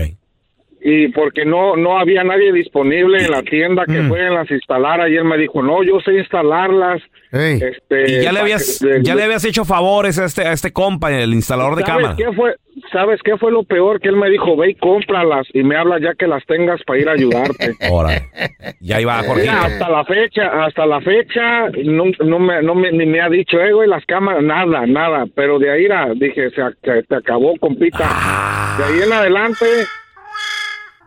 [0.83, 5.17] Y porque no no había nadie disponible en la tienda que en las instalara y
[5.17, 9.23] él me dijo no yo sé instalarlas este Y ya le habías, de- ya le
[9.25, 12.17] habías hecho favores a este, a este compa, el instalador de ¿Sabes cámara.
[12.17, 12.57] qué fue
[12.93, 15.99] sabes qué fue lo peor que él me dijo ve y cómpralas y me habla
[16.01, 18.23] ya que las tengas para ir a ayudarte Órale.
[18.81, 19.43] Ya iba Jorge.
[19.43, 23.29] Mira, hasta la fecha, hasta la fecha, no, no me, no me, ni me ha
[23.29, 25.25] dicho, eh, güey, las cámaras, nada, nada.
[25.35, 27.99] Pero de ahí, era, dije, se, ac- se acabó, compita.
[28.03, 28.77] Ah.
[28.79, 29.67] De ahí en adelante,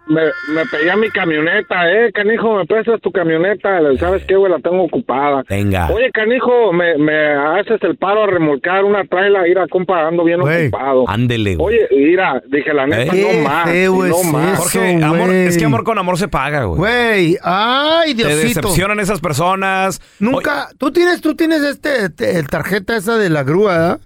[0.08, 0.22] me,
[0.54, 4.52] me pedí a mi camioneta, eh, canijo, me prestas tu camioneta, ¿sabes qué, güey?
[4.52, 5.44] La tengo ocupada.
[5.50, 5.89] Venga.
[5.92, 10.24] Oye, canijo, me, me haces el paro a remolcar una traila, ir a compa, ando
[10.24, 11.06] bien ocupado.
[11.08, 11.78] Ándele, güey.
[11.78, 13.38] Oye, mira, dije, la neta, ¿Eh?
[13.42, 14.60] no más, feo no es más.
[14.60, 16.78] Jorge, Eso, amor, es que amor con amor se paga, güey.
[16.80, 18.62] Güey, ay, Te Diosito.
[18.62, 20.02] decepcionan esas personas.
[20.20, 24.00] Nunca, tú tienes, tú tienes este, te- tarjeta esa de la grúa, ¿verdad?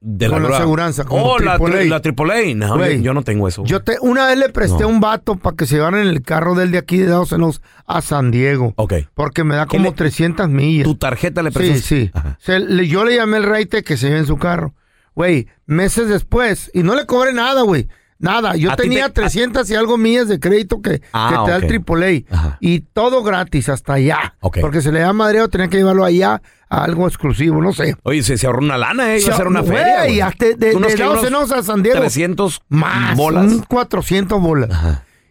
[0.00, 0.58] De con la grúa.
[0.58, 2.54] aseguranza, con Oh, la, tri- la AAA.
[2.54, 3.02] No, yo, Güey.
[3.02, 3.64] yo no tengo eso.
[3.64, 4.88] Yo te, una vez le presté No.
[4.88, 8.30] un vato para que se llevaran el carro del de aquí de Unidos a San
[8.30, 8.74] Diego.
[8.76, 8.94] Ok.
[9.14, 10.84] Porque me da ¿Qué como le- 300 millas.
[10.84, 11.82] Tu tarjeta le Sí, prestaste.
[11.82, 12.10] sí.
[12.38, 14.74] Se- le- yo le llamé el raite que se lleve en su carro.
[15.16, 17.88] Güey, meses después, y no le cobré nada, güey.
[18.20, 21.56] Nada, yo tenía te- 300 y algo millas de crédito que, Ah, que te da
[21.58, 22.56] el AAA.
[22.60, 24.34] Y todo gratis, hasta allá.
[24.60, 27.96] Porque se le da madreo, tenía que llevarlo allá a algo exclusivo, no sé.
[28.02, 29.20] Oye, se, se ahorró una lana, ¿eh?
[29.20, 30.04] Iba a ser una güey, feria.
[30.04, 30.20] güey.
[30.20, 32.00] hasta de- de- de unos a San Diego.
[32.00, 33.44] 300 Más, bolas.
[33.52, 34.68] un 400 bolas.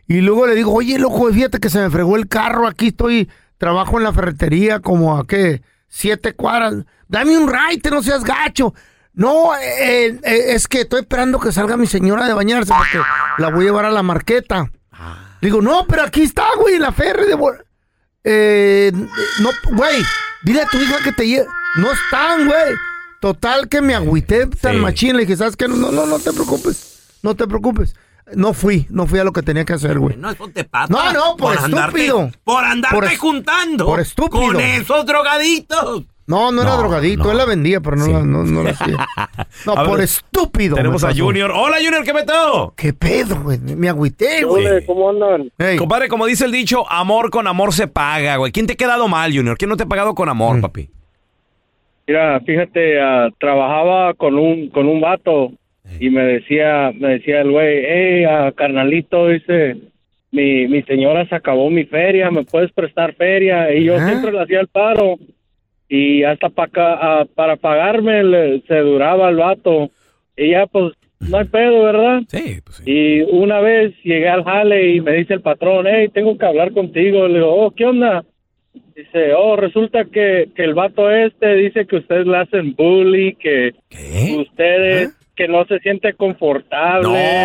[0.08, 3.30] Y luego le digo, oye, loco, fíjate que se me fregó el carro, aquí estoy,
[3.58, 6.86] trabajo en la ferretería como a qué, siete cuadras.
[7.10, 8.74] Dame un ride, no seas gacho.
[9.18, 13.00] No, eh, eh, es que estoy esperando que salga mi señora de bañarse porque
[13.40, 14.72] la voy a llevar a la marqueta.
[15.42, 17.36] Digo, no, pero aquí está, güey, en la ferre de...
[17.36, 17.64] bol-
[18.24, 20.04] Eh, no, güey,
[20.44, 21.48] dile a tu hija que te lleve.
[21.78, 22.76] No están, güey.
[23.22, 24.80] Total que me agüité tan Sí.
[24.82, 25.16] machín.
[25.16, 25.68] Le dije, ¿sabes qué?
[25.68, 27.18] No, no, no te preocupes.
[27.24, 27.96] No te preocupes.
[28.36, 30.16] No fui, no fui a lo que tenía que hacer, güey.
[30.18, 30.88] No, eso te pasa.
[30.94, 32.20] No, no, por estúpido.
[32.20, 33.86] Andarte, por andarte Por es- juntando.
[33.86, 34.42] por estúpido.
[34.54, 36.04] Con esos drogaditos.
[36.28, 37.24] No, no, era drogadito.
[37.24, 37.32] no.
[37.32, 38.98] Él la vendía, pero no, la, no, no la hacía.
[39.66, 40.76] No, A por ver, estúpido.
[40.76, 41.14] Tenemos a.
[41.16, 41.52] Junior.
[41.54, 42.74] Hola, Junior, ¿qué meto?
[42.76, 43.58] ¿Qué pedo, güey?
[43.60, 44.86] Me agüité, güey.
[44.86, 45.50] ¿Cómo andan?
[45.58, 45.78] Ey.
[45.78, 48.52] Compadre, como dice el dicho, amor con amor se paga, güey.
[48.52, 49.58] ¿Quién te ha quedado mal, Junior?
[49.58, 50.32] ¿Quién no te ha pagado con Mm.
[50.32, 50.90] amor, papi?
[52.08, 55.52] Mira, fíjate, ah, trabajaba con un con un vato
[56.00, 59.78] y me decía me decía el güey, hey, ah, carnalito, dice,
[60.32, 63.74] mi, mi señora se acabó mi feria, ¿me puedes prestar feria?
[63.74, 64.06] Y yo ¿Eh?
[64.06, 65.16] siempre le hacía el paro.
[65.90, 66.68] Y hasta pa
[67.36, 69.90] para pagarme le- se duraba el vato.
[70.36, 72.22] Y ya, pues, no hay pedo, ¿verdad?
[72.28, 76.38] Sí, pues Y una vez llegué al jale y me dice el patrón, hey, tengo
[76.38, 77.28] que hablar contigo.
[77.28, 78.24] Le digo, oh, ¿qué onda?
[78.96, 83.72] Dice, oh, resulta que, que el vato este dice que ustedes le hacen bully, que
[84.40, 87.44] ustedes, que no se siente confortable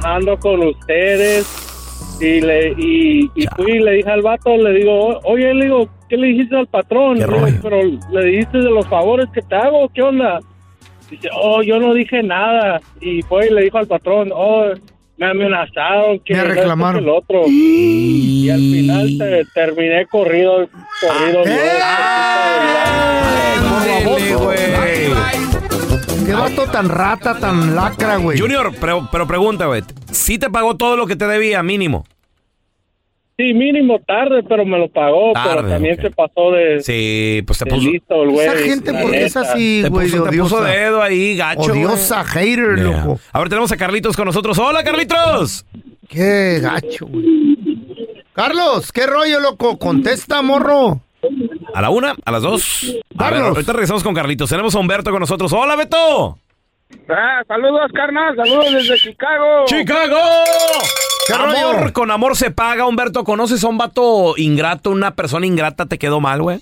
[0.00, 1.69] trabajando con ustedes.
[2.20, 5.88] Y le y, y fui y le dije al vato, le digo, oye, le digo,
[6.08, 7.18] ¿qué le dijiste al patrón?
[7.18, 7.80] Le digo, pero
[8.12, 10.40] le dijiste de los favores que te hago, ¿qué onda?
[11.10, 12.80] Dice, oh, yo no dije nada.
[13.00, 14.66] Y fue y le dijo al patrón, oh,
[15.16, 17.02] me amenazaron, que Me reclamaron.
[17.02, 17.42] el otro.
[17.46, 20.68] Y al final te- terminé corrido,
[21.00, 21.42] corrido.
[26.26, 28.38] Qué vato tan rata, tan lacra, güey.
[28.38, 29.82] Junior, pero, pero pregunta, güey.
[30.12, 32.04] ¿Sí te pagó todo lo que te debía, mínimo?
[33.36, 35.32] Sí, mínimo tarde, pero me lo pagó.
[35.32, 36.00] pero Tarde, también ok.
[36.02, 37.90] se pasó de, Sí, pues te puso...
[37.90, 38.46] listo el güey.
[38.46, 40.10] Esa gente, ¿por qué es así, Te güey?
[40.10, 41.72] puso, te puso dedo ahí, gacho.
[41.72, 42.34] Odiosa, güey.
[42.56, 43.04] hater, Yeah.
[43.04, 43.20] loco.
[43.32, 44.58] A ver, tenemos a Carlitos con nosotros.
[44.58, 45.64] ¡Hola, Carlitos!
[46.06, 47.24] Qué gacho, güey.
[48.34, 49.78] Carlos, ¿qué rollo, loco?
[49.78, 51.00] Contesta, morro.
[51.72, 52.94] A la una, a las dos.
[53.16, 53.48] A ver, Carlos.
[53.56, 54.50] ahorita regresamos con Carlitos.
[54.50, 55.50] Tenemos a Humberto con nosotros.
[55.54, 56.38] ¡Hola, Beto!
[57.08, 59.64] Ah, saludos, carnal, saludos desde Chicago.
[59.66, 60.16] ¡Chicago!
[61.34, 63.24] Amor con amor se paga, Humberto.
[63.24, 66.60] ¿Conoces a un vato ingrato, una persona ingrata te quedó mal, güey?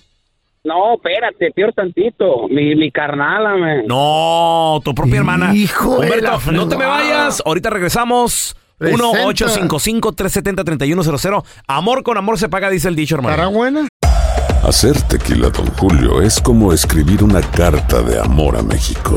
[0.65, 2.49] No, espérate, peor tantito.
[2.49, 3.55] Mi, mi carnala.
[3.87, 5.55] No, tu propia hermana.
[5.55, 7.43] Hijo de Humberto, la no te me vayas.
[7.45, 8.57] Ahorita regresamos.
[8.77, 9.05] Presenta.
[9.25, 11.45] 1-855-370-3100.
[11.67, 13.35] Amor con amor se paga, dice el dicho, hermano.
[13.35, 13.89] ¿Estará buena?
[14.63, 19.17] Hacer tequila, Don Julio, es como escribir una carta de amor a México.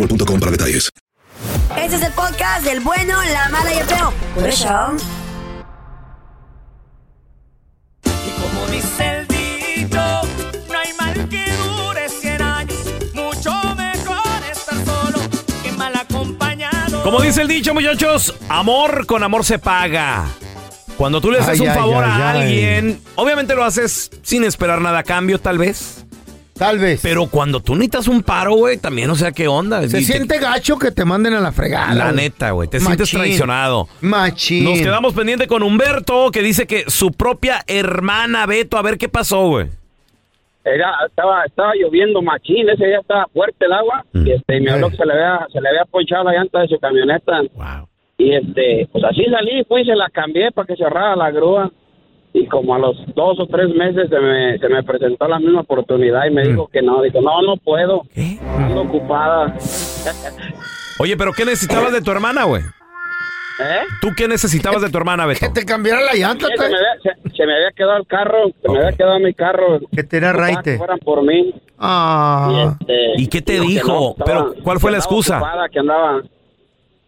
[0.01, 0.89] boostmobile.com para detalles.
[1.77, 4.13] Este es el podcast del bueno, la mala y el feo.
[4.35, 4.67] Por eso.
[8.03, 12.77] Como dice el dicho, no hay mal que dure 100 años.
[13.13, 15.19] Mucho mejor estar solo
[15.63, 17.03] que mal acompañado.
[17.03, 20.25] Como dice el dicho, muchachos, amor con amor se paga.
[20.97, 22.41] Cuando tú le haces Ay, un favor ay, a ay.
[22.41, 26.05] alguien, obviamente lo haces sin esperar nada a cambio, tal vez.
[26.61, 26.99] Tal vez.
[27.01, 29.81] Pero cuando tú necesitas un paro, güey, también, o sea, ¿qué onda?
[29.87, 31.95] Se Y te- siente gacho que te manden a la fregada.
[31.95, 32.15] La güey.
[32.17, 33.19] neta, güey, te sientes Machín.
[33.19, 33.87] traicionado.
[34.01, 34.65] Machín.
[34.65, 39.09] Nos quedamos pendiente con Humberto, que dice que su propia hermana Beto, a ver qué
[39.09, 39.69] pasó, güey.
[40.63, 44.69] Era, estaba, estaba lloviendo machín, ese día estaba fuerte el agua, y este, y me
[44.69, 47.41] habló que se le había, se le había ponchado la llanta de su camioneta.
[48.19, 51.71] Y este, pues así salí, fui y se la cambié para que cerrara la grúa.
[52.33, 55.61] Y como a los dos o tres meses se me, se me presentó la misma
[55.61, 57.01] oportunidad y me dijo que no.
[57.01, 58.03] Dijo, no, no puedo.
[58.57, 59.53] Ando ocupada.
[60.99, 62.61] Oye, pero ¿qué necesitabas de tu hermana, güey?
[62.63, 63.81] ¿Eh?
[64.01, 65.39] ¿Tú qué necesitabas de tu hermana, Beto?
[65.41, 66.47] Que te cambiara la llanta.
[66.47, 69.19] Sí, se, me había, se- se me había quedado el carro, se me había quedado
[69.19, 69.79] mi carro.
[69.93, 70.71] Que te era raite.
[70.73, 71.53] que fueran por mí.
[71.77, 72.75] Ah.
[72.79, 75.37] Este, ¿Y qué te dijo Pero, ¿cuál fue la excusa?
[75.37, 76.21] ocupada, que andaba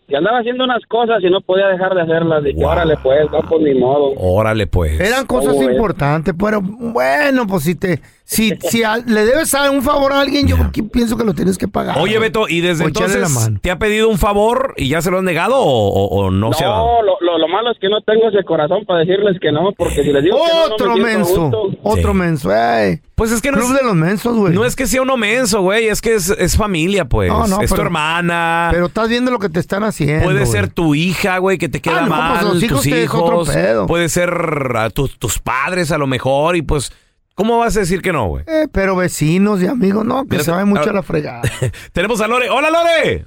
[0.07, 2.43] que andaba haciendo unas cosas y no podía dejar de hacerlas.
[2.43, 4.13] Dije, órale pues, no, pues ni modo.
[4.17, 4.99] Órale, pues.
[4.99, 8.01] Eran cosas importantes, pero bueno, pues si te,
[8.33, 11.33] si, si a- le debes a un favor a alguien, yo aquí pienso que lo
[11.33, 11.97] tienes que pagar.
[11.99, 13.59] Oye, Beto, ¿y desde O echarle la entonces mano.
[13.61, 16.53] te ha pedido un favor y ya se lo han negado o, o- o no,
[16.53, 16.85] se ha dado?
[16.85, 19.71] No, lo, lo, lo malo es que no tengo ese corazón para decirles que no,
[19.77, 21.77] porque si les digo que no, no me Otro menso, gusto.
[21.83, 22.99] otro menso, ey.
[23.15, 24.53] Pues es que no Club es, de los mensos, güey.
[24.55, 27.29] no es que sea uno menso, güey, es que es, es familia, pues.
[27.29, 28.69] No, no, es tu hermana.
[28.71, 30.23] Pero estás viendo lo que te están haciendo.
[30.25, 32.91] Puede ser tu hija, güey, que te queda Ah, no, mal, pues los hijos tus
[32.91, 33.49] te otro hijos.
[33.51, 33.85] pedo.
[33.87, 34.31] Puede ser
[34.75, 36.91] a tus padres a lo mejor y pues
[37.35, 38.43] ¿Cómo vas a decir que no, güey?
[38.47, 41.41] Eh, pero vecinos y amigos, no, que Mira, se va mucho a la fregada.
[41.93, 42.49] Tenemos a Lore.
[42.49, 43.25] ¡Hola, Lore!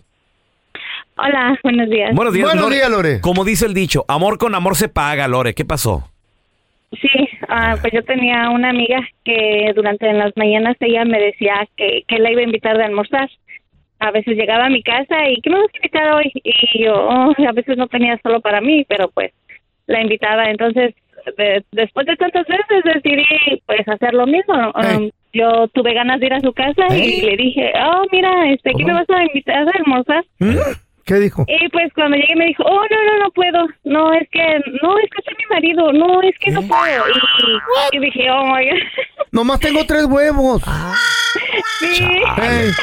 [1.18, 2.14] Hola, buenos días.
[2.14, 3.20] Buenos días, Buenos días, Lore.
[3.20, 5.54] Como dice el dicho, amor con amor se paga, Lore.
[5.54, 6.12] ¿Qué pasó?
[6.92, 12.04] Sí, ah, pues yo tenía una amiga que durante las mañanas ella me decía que,
[12.06, 13.28] que la iba a invitar de almorzar.
[13.98, 16.32] A veces llegaba a mi casa y ¿qué me vas a invitar hoy?
[16.34, 19.32] Y yo oh, a veces no tenía solo para mí, pero pues
[19.86, 20.44] la invitaba.
[20.50, 20.94] Entonces,
[21.36, 23.24] de- después de tantas veces decidí
[23.66, 24.54] pues hacer lo mismo.
[24.74, 28.72] Um, yo tuve ganas de ir a su casa y le dije, oh, mira, este,
[28.76, 30.24] ¿qué me vas a invitar a almorzar?
[31.06, 31.44] ¿Qué dijo?
[31.46, 33.66] Y pues cuando llegué me dijo, oh, no, no, no puedo.
[33.84, 34.42] No, es que,
[34.82, 35.92] no, es que soy mi marido.
[35.92, 37.04] No, es que no puedo.
[37.92, 38.78] Y, y dije, oh, my God.
[39.32, 40.62] Nomás tengo tres huevos.
[41.80, 42.04] Sí.
[42.04, 42.70] Ey.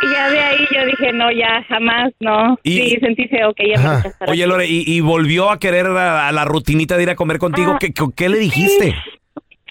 [0.00, 2.56] Y ya de ahí yo dije, no, ya, jamás, no.
[2.62, 4.30] Y- Sí, sentí feo que ella me.
[4.30, 7.38] Oye, Lore, y, y volvió a querer a, a la rutinita de ir a comer
[7.38, 7.72] contigo.
[7.74, 8.94] Ah, ¿Qué, qué, qué le dijiste?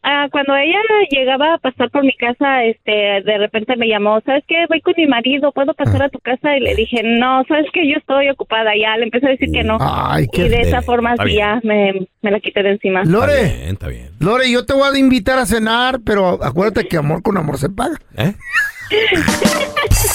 [0.03, 0.77] Ah, cuando ella
[1.09, 4.65] llegaba a pasar por mi casa, este, de repente me llamó, ¿sabes qué?
[4.69, 6.55] Voy con mi marido, ¿puedo pasar a tu casa?
[6.55, 7.89] Y le dije, no, ¿sabes qué?
[7.89, 8.71] Yo estoy ocupada.
[8.79, 9.77] Ya le empecé a decir que no.
[9.81, 11.39] Ay, qué y de esa forma Está sí bien.
[11.39, 13.03] ya me, me la quité de encima.
[13.03, 13.69] Lore.
[13.69, 14.11] Está bien.
[14.19, 17.69] Lore, yo te voy a invitar a cenar, pero acuérdate que amor con amor se
[17.69, 17.97] paga.
[18.17, 18.33] ¿Eh?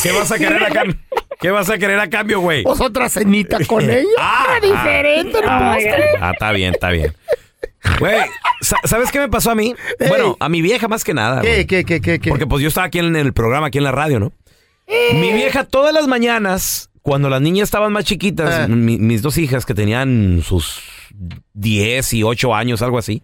[0.02, 0.96] ¿Qué vas a querer a cambio?
[1.40, 2.62] ¿Qué vas a querer a cambio, güey?
[2.62, 4.06] Pues otra cenita con ella.
[4.18, 5.76] Ah, diferente, ah,
[6.20, 7.12] ah, está bien, está bien.
[7.98, 8.20] Güey,
[8.60, 9.74] sa- ¿sabes qué me pasó a mí?
[10.08, 11.40] Bueno, a mi vieja más que nada.
[11.42, 12.18] ¿Qué, qué, qué, qué?
[12.28, 14.32] Porque pues yo estaba aquí en el programa, aquí en la radio, ¿no?
[15.14, 19.64] Mi vieja todas las mañanas, cuando las niñas estaban más chiquitas, mi- mis dos hijas
[19.66, 20.80] que tenían sus
[21.54, 23.22] 10 y 8 años, algo así,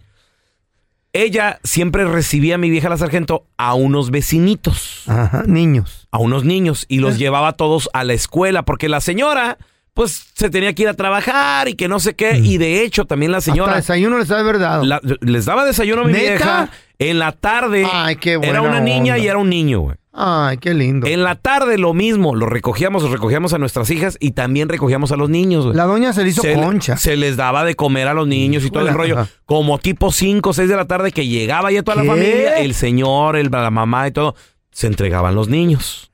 [1.13, 5.05] ella siempre recibía a mi vieja la sargento a unos vecinitos.
[5.07, 6.07] Ajá, niños.
[6.11, 9.59] A unos niños y los llevaba todos a la escuela porque la señora
[9.99, 12.39] pues se tenía que ir a trabajar y que no sé qué.
[12.39, 13.73] Y de hecho también la señora...
[13.73, 14.81] Hasta desayuno les de verdad.
[14.85, 16.23] la- les daba desayuno a mi ¿Neta?
[16.29, 16.71] vieja.
[17.01, 19.19] En la tarde Ay, qué era una niña onda.
[19.19, 19.97] y era un niño, güey.
[20.13, 21.09] Ay, qué lindo.
[21.09, 25.11] En la tarde lo mismo, lo recogíamos, los recogíamos a nuestras hijas y también recogíamos
[25.11, 25.65] a los niños.
[25.65, 25.77] güey.
[25.77, 26.97] La doña se le hizo se, concha.
[26.97, 29.27] se les daba de comer a los niños y todo el rollo.
[29.47, 32.73] Como tipo 5 o 6 de la tarde que llegaba ya toda la familia, el
[32.75, 34.37] señor, el, la mamá y todo,
[34.71, 36.08] se entregaban los niños.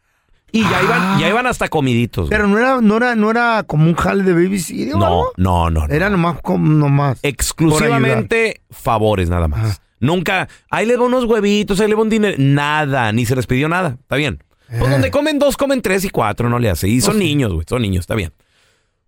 [0.54, 2.28] Y ya iban, ya iban hasta comiditos.
[2.28, 4.94] Pero no era, no era, no era como un jale de babysitter.
[4.96, 5.92] no, no, no, no.
[5.92, 7.18] Era nomás nomás.
[7.24, 9.80] Exclusivamente favores nada más.
[9.98, 12.36] Nunca, ahí le va unos huevitos, ahí le va un dinero.
[12.38, 13.96] Nada, ni se les pidió nada.
[14.00, 14.44] Está bien.
[14.78, 16.86] Pues donde comen dos, comen tres y cuatro, no le hace.
[16.86, 18.32] Y son Oh, niños, güey, son niños, está bien.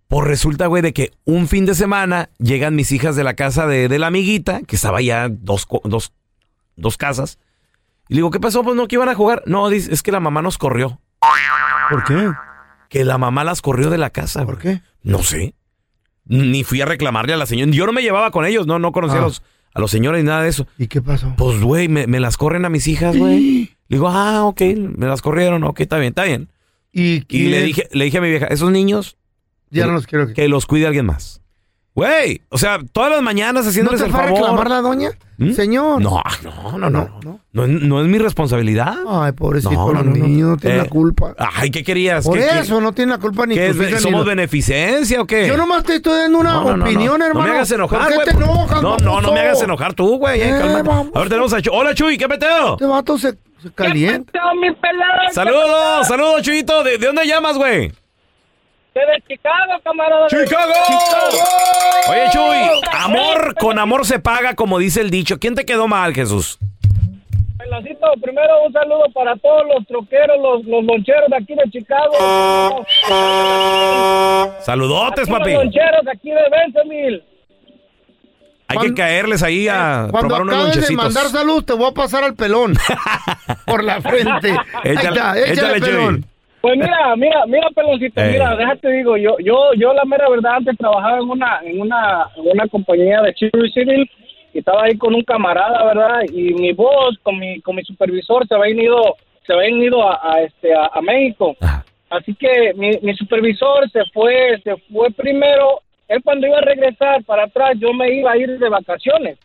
[0.09, 3.67] Pues resulta, güey, de que un fin de semana llegan mis hijas de la casa
[3.67, 6.11] de, de la amiguita, que estaba ya dos, dos,
[6.75, 7.39] dos casas.
[8.09, 8.63] Y le digo, ¿qué pasó?
[8.63, 9.43] Pues no, que iban a jugar.
[9.45, 10.99] No, dice, es que la mamá nos corrió.
[11.89, 12.31] ¿Por qué?
[12.89, 14.45] Que la mamá las corrió de la casa.
[14.45, 14.81] ¿Por qué?
[15.03, 15.55] No sé.
[16.25, 17.71] Ni fui a reclamarle a la señora.
[17.71, 19.23] Yo no me llevaba con ellos, no, no conocía Ah.
[19.23, 19.41] a, los,
[19.73, 20.67] a los señores ni nada de eso.
[20.77, 21.33] ¿Y qué pasó?
[21.37, 23.71] Pues, güey, me, me las corren a mis hijas, güey.
[23.87, 26.49] Le digo, ah, ok, me las corrieron, ok, está bien, está bien.
[26.91, 29.17] Y, Y le dije, le dije a mi vieja, esos niños,
[29.69, 30.33] Ya no los quiero.
[30.33, 31.41] que los cuide alguien más.
[31.97, 34.29] Güey, o sea, todas las mañanas ¿No haciéndoles te el favor.
[34.29, 35.09] reclamar la doña?
[35.39, 35.51] ¿Mm?
[35.53, 35.99] Señor.
[35.99, 37.19] No, no, no, no.
[37.23, 38.97] No, no es, no es mi responsabilidad.
[39.09, 40.49] Ay, pobrecito, No, no, los no, no.
[40.49, 41.33] no tienen Eh, la culpa.
[41.55, 42.23] Ay, ¿qué querías?
[42.23, 45.25] Por ¿Qué- qué- eso no tienen la culpa ni qué es- ni ¿Somos beneficencia o
[45.25, 45.47] qué?
[45.47, 47.25] Yo nomás te estoy dando una No, no, no, opinión, no.
[47.25, 47.39] hermano.
[47.47, 50.17] No me hagas enojar, ¿Por qué te enojas, No, no, no me hagas enojar tú,
[50.19, 50.39] güey.
[50.39, 50.51] eh.
[50.53, 51.73] A ver, tenemos a Chuy.
[51.75, 52.73] Hola, Chuy, ¿qué peteo?
[52.73, 53.31] Este vato se,
[53.63, 54.39] se calienta.
[54.61, 55.31] mi pelado?
[55.33, 56.83] Saludos, saludos, Chuyito.
[56.83, 57.91] ¿De, de dónde llamas, güey?
[58.99, 60.27] De Chicago, camarada.
[60.27, 60.71] ¡Chicago!
[62.09, 65.39] Oye, Chuy, amor con amor se paga, como dice el dicho.
[65.39, 66.57] ¿Quién te quedó mal, Jesús?
[67.57, 72.85] Pelacito, primero un saludo para todos los troqueros, los, los loncheros de aquí de Chicago.
[74.61, 75.53] Saludotes, Aquí papi.
[75.53, 77.23] Los loncheros de aquí de Bentonville.
[78.69, 81.03] Hay que caerles ahí a Cuando probar unos acabes de lonchecitos.
[81.03, 82.73] mandar salud, te voy a pasar al pelón.
[83.65, 84.51] Por la frente.
[84.51, 86.25] Ahí Échale, está, échale, échale, Chuy.
[86.61, 88.31] Pues mira, mira, mira, peloncito, Eh.
[88.33, 92.25] mira, déjate digo, yo, yo, yo la mera verdad antes trabajaba en una, en una,
[92.35, 94.09] en una compañía de Chivalry Civil
[94.53, 96.21] y estaba ahí con un camarada, ¿verdad?
[96.33, 99.15] Y mi voz con mi, con mi supervisor se habían ido,
[99.45, 101.55] se habían ido a, a, este, a, a México.
[102.09, 105.81] Así que mi, mi supervisor se fue, se fue primero.
[106.07, 109.37] Él cuando iba a regresar para atrás, yo me iba a ir de vacaciones.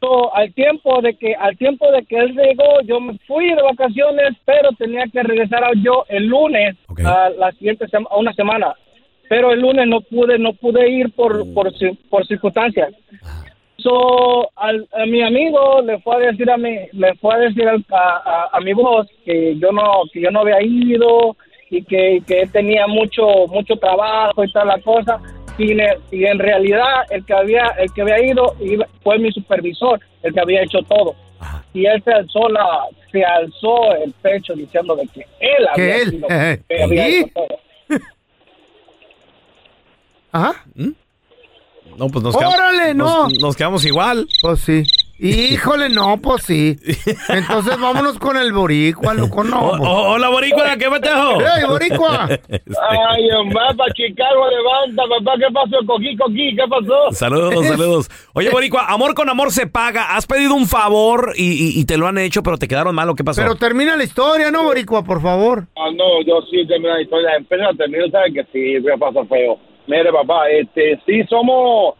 [0.00, 3.62] So, al tiempo de que al tiempo de que él llegó yo me fui de
[3.62, 6.76] vacaciones pero tenía que regresar a- yo el lunes
[7.06, 8.74] a la siguiente sema- a una semana.
[9.28, 12.92] Pero el lunes no pude no pude ir por por, ci- por circunstancias.
[13.78, 17.68] So al, a mi amigo le fue a decir a mi le fue a decir
[17.68, 21.36] al- a, a- a mi voz que yo no que yo no había ido
[21.70, 25.20] y que, que tenía mucho mucho trabajo y tal la cosa
[26.10, 30.32] si en realidad el que había el que había ido iba- fue mi supervisor, el
[30.34, 31.14] que había hecho todo.
[31.74, 32.66] Y él se alzó la
[33.12, 37.08] se alzó el pecho diciendo de que él Que había él, sido eh, que había
[37.08, 37.14] ¿y?
[37.16, 37.58] hecho todo.
[40.32, 40.64] Ajá.
[41.96, 42.54] No, pues nos quedamos.
[42.56, 43.22] ¡Órale, no!
[43.28, 44.26] Nos, nos quedamos igual.
[44.42, 44.82] Pues sí.
[45.18, 46.76] Híjole, no, pues sí.
[47.28, 49.58] Entonces vámonos con el boricua, loco, no.
[49.60, 51.40] O- o- hola, boricua, ¿qué metejo?
[51.40, 52.28] ¡Ey, boricua!
[52.28, 55.86] Ay, hombre, para Chicago levanta, papá, ¿qué pasó?
[55.86, 57.12] Coquí, coquí, ¿qué pasó?
[57.12, 58.10] Saludos, saludos.
[58.34, 60.14] Oye, Boricua, amor con amor se paga.
[60.16, 63.08] Has pedido un favor y, y- y te lo han hecho, pero te quedaron mal.
[63.08, 63.40] ¿o ¿Qué pasó?
[63.40, 65.66] Pero termina la historia, ¿no, boricua, por favor?
[65.76, 67.30] Ah, no, yo sí termino la historia.
[67.36, 68.84] Empieza a terminar, ¿sabes que sí?
[68.84, 69.58] Me pasa feo.
[69.86, 71.94] Mire, papá, este, sí somos...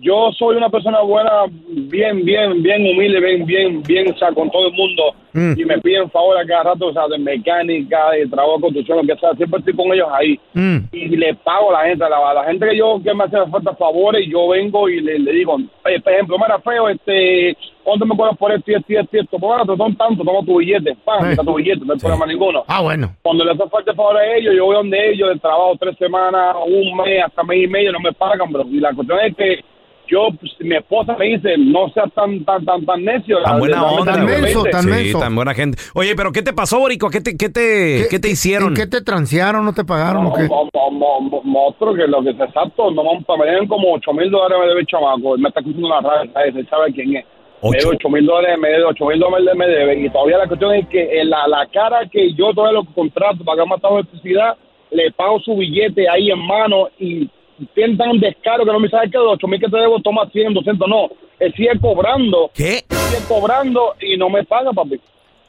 [0.00, 1.30] Yo soy una persona buena,
[1.68, 5.14] bien, bien, bien humilde, bien, bien, bien, o sea, con todo el mundo.
[5.32, 5.54] Mm.
[5.58, 8.98] Y me piden favor a cada rato, o sea, de mecánica, de trabajo de construcción,
[8.98, 9.34] lo que sea.
[9.34, 10.38] Siempre estoy con ellos ahí.
[10.52, 10.78] Mm.
[10.92, 13.24] Y le pago a la gente, a la, a la gente que yo, que me
[13.24, 17.56] hace falta favores, yo vengo y le, le digo, oye, por ejemplo, mira, feo, este,
[17.82, 19.38] ¿cuánto me cobras por esto y esto y esto y esto?
[19.38, 22.26] Pues bueno, te son tanto, toma tu billete, pam, está tu billete, no hay problema
[22.26, 22.64] ninguno.
[22.68, 23.14] Ah, bueno.
[23.22, 26.56] Cuando le hace falta favor a ellos, yo voy donde ellos, de trabajo tres semanas,
[26.66, 28.64] un mes, hasta mes y medio, no me pagan, bro.
[28.68, 29.64] Y la cuestión es que
[30.08, 33.42] yo, pues, mi esposa me dice, no seas tan, tan, tan, tan necio.
[33.42, 34.40] Tan buena la- onda, la- güey.
[34.42, 34.48] la-
[34.82, 35.78] Sí, tan buena gente.
[35.94, 37.10] Oye, pero ¿qué te pasó, Boricua?
[37.10, 38.68] ¿Qué te, qué te, ¿qué, te hicieron?
[38.70, 39.64] ¿En qué te transearon?
[39.64, 40.44] ¿No te pagaron o qué?
[40.44, 43.92] Mo- mo- mo- mo- Monstruo, que lo que es exacto, no vamos me deben como
[43.94, 46.56] 8 mil dólares me debe el chamaco, me está escuchando la radio, ¿sabes?
[46.56, 47.24] Él sabe quién es.
[47.62, 50.46] Me debe 8 mil dólares, me debe 8 mil dólares, me debe, y todavía la
[50.48, 53.66] cuestión es que en la, la cara que yo todavía lo contrato para que ha
[53.66, 54.56] matado electricidad,
[54.90, 57.28] le pago su billete ahí en mano y
[57.74, 60.28] tienen tan descaro que no me sabe que de 8 mil que te debo toma
[60.30, 61.08] 100, 200, no.
[61.38, 62.50] Él sigue cobrando.
[62.54, 62.84] ¿Qué?
[62.88, 65.00] Sigue cobrando y no me paga, papi.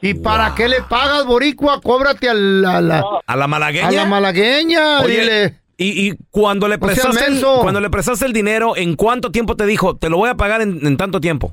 [0.02, 1.80] ¿Y para qué le pagas, boricua?
[1.80, 2.80] Cóbrate a la...
[2.80, 3.88] la- ¿A la malagueña?
[3.88, 5.54] A la malagueña, Oye, dile.
[5.78, 9.66] Y, y cuando le prestaste el, cuando le prestaste el dinero, ¿en cuánto tiempo te
[9.66, 9.96] dijo?
[9.96, 11.50] Te lo voy a pagar en, en tanto tiempo.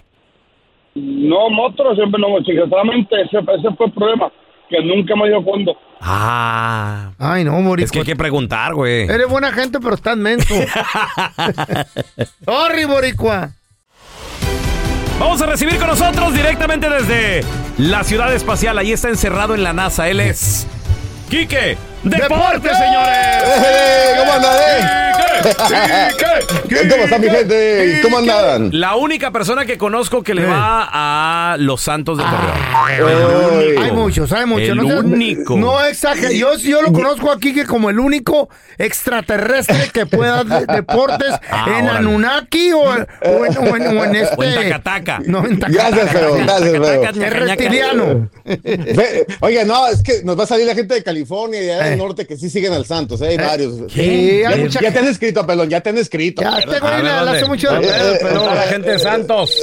[0.95, 2.28] No, monstruo, siempre no,
[2.70, 4.32] solamente ese, ese fue el problema,
[4.74, 5.78] que nunca me dio cuándo.
[6.01, 7.11] Ah.
[7.19, 7.86] Ay, no, boricua.
[7.86, 9.03] Es que hay que preguntar, güey.
[9.03, 10.53] Eres buena gente, pero estás menso.
[12.45, 13.51] Sorry, boricua.
[15.19, 17.45] Vamos a recibir con nosotros directamente desde
[17.78, 18.78] la ciudad espacial.
[18.78, 20.09] Ahí está encerrado en la NASA.
[20.09, 20.67] Él es
[21.30, 23.18] Quique Deportes, señores.
[23.66, 24.99] ¡Eh, ¿Cómo andan, eh?
[26.89, 27.99] ¿Cómo está mi gente?
[28.01, 28.70] ¿Cómo andan?
[28.72, 32.54] La única persona que conozco que le va a los Santos de Torreón.
[32.74, 33.76] Ay.
[33.84, 34.70] Hay muchos, hay muchos.
[34.70, 35.58] El no único.
[35.58, 36.32] No exagero.
[36.32, 41.66] Yo, yo lo conozco aquí que como el único extraterrestre que pueda de- deportes Ah,
[41.78, 41.99] en órale.
[41.99, 44.36] Anunnaki o, o en, o en- o en este.
[44.38, 45.20] O en Tacataca.
[45.26, 45.89] No, en Tacataca.
[45.89, 47.04] Gracias, feo, gracias, feo.
[47.26, 48.30] Es reptiliano.
[49.41, 52.27] Oiga, no, es que nos va a salir la gente de California y del norte
[52.27, 53.27] que sí siguen al Santos, ¿eh?
[53.29, 53.75] Hay varios.
[53.91, 56.41] Sí, ya, hay mucha ya te han escrito, pelón, ya te han escrito.
[56.41, 57.31] Ya, este güey A le- ¿dónde?
[57.37, 57.89] hace mucho de ¿Dónde?
[57.89, 59.57] ¿Dónde está la gente de Santos?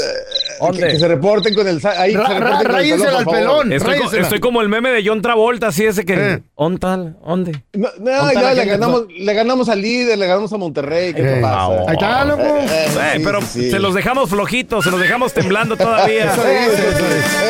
[0.73, 1.81] Que, que se reporten con el...
[1.87, 3.73] Ahí, Ra- se reporten ra- con el ráyensela al pelón.
[3.73, 4.23] Estoy, co- Ráyensela.
[4.23, 6.15] estoy como el meme de John Travolta, así ese que...
[6.15, 6.43] Eh.
[6.55, 7.17] ¿Ontal?
[7.27, 7.53] ¿Dónde?
[7.73, 11.15] No, no, ¿Dónde ya le ganamos, le ganamos al líder, le ganamos a Monterrey.
[11.15, 11.67] ¿Qué te Eh, pasa?
[11.89, 12.43] Ahí está, loco.
[12.43, 16.31] Eh, eh, Eh, pero se los dejamos flojitos, se los dejamos temblando todavía.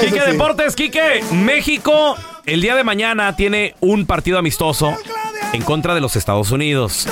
[0.00, 0.20] Quique.
[0.20, 2.14] Deportes, Quique, México
[2.47, 4.95] el día de mañana tiene un partido amistoso
[5.53, 7.07] en contra de los Estados Unidos.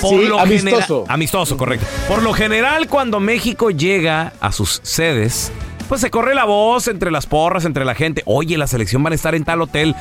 [0.00, 1.00] Sí, amistoso.
[1.02, 1.86] genera- amistoso, correcto.
[2.08, 5.50] Por lo general, cuando México llega a sus sedes,
[5.88, 8.22] pues se corre la voz entre las porras, entre la gente.
[8.26, 9.94] Oye, la selección van a estar en tal hotel.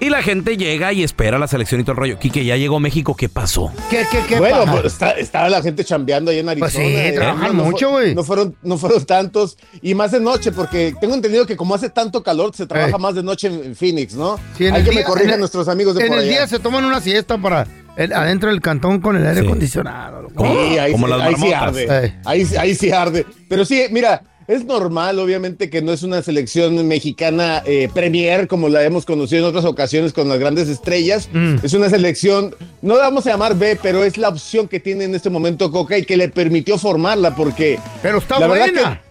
[0.00, 2.18] Y la gente llega y espera la selección y todo el rollo.
[2.20, 3.72] Quique, ya llegó México, ¿qué pasó?
[3.90, 6.70] ¿Qué, qué, qué Bueno, pues está- estaba la gente chambeando ahí en Arizona.
[6.72, 8.14] Pues sí, eh, trabajan no, mucho, güey.
[8.14, 9.58] No fueron, no fueron tantos.
[9.82, 13.00] Y más de noche, porque tengo entendido que como hace tanto calor, se trabaja Eh.
[13.00, 14.38] más de noche en, en Phoenix, ¿no?
[14.56, 16.24] Sí, en Hay el que día- me corrijan el- nuestros amigos de En por el
[16.24, 16.30] allá.
[16.32, 17.66] día se toman una siesta para
[17.96, 19.46] el- adentro del cantón con el aire Sí.
[19.48, 20.28] acondicionado.
[20.28, 21.86] Sí, ahí, Como sí- las ahí sí arde.
[22.06, 22.14] Eh.
[22.24, 23.26] Ahí, ahí sí arde.
[23.48, 28.68] Pero sí, mira, es normal, obviamente, que no es una selección mexicana eh, premier como
[28.68, 31.28] la hemos conocido en otras ocasiones con las grandes estrellas.
[31.32, 31.56] Mm.
[31.62, 35.04] Es una selección, no la vamos a llamar B, pero es la opción que tiene
[35.04, 37.78] en este momento Coca y que le permitió formarla porque...
[38.02, 39.02] Pero está La verdad buena.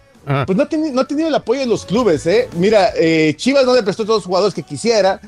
[0.44, 2.48] Pues no ha, teni- no ha tenido el apoyo de los clubes, ¿eh?
[2.56, 5.20] Mira, eh, Chivas no le prestó todos los jugadores que quisiera.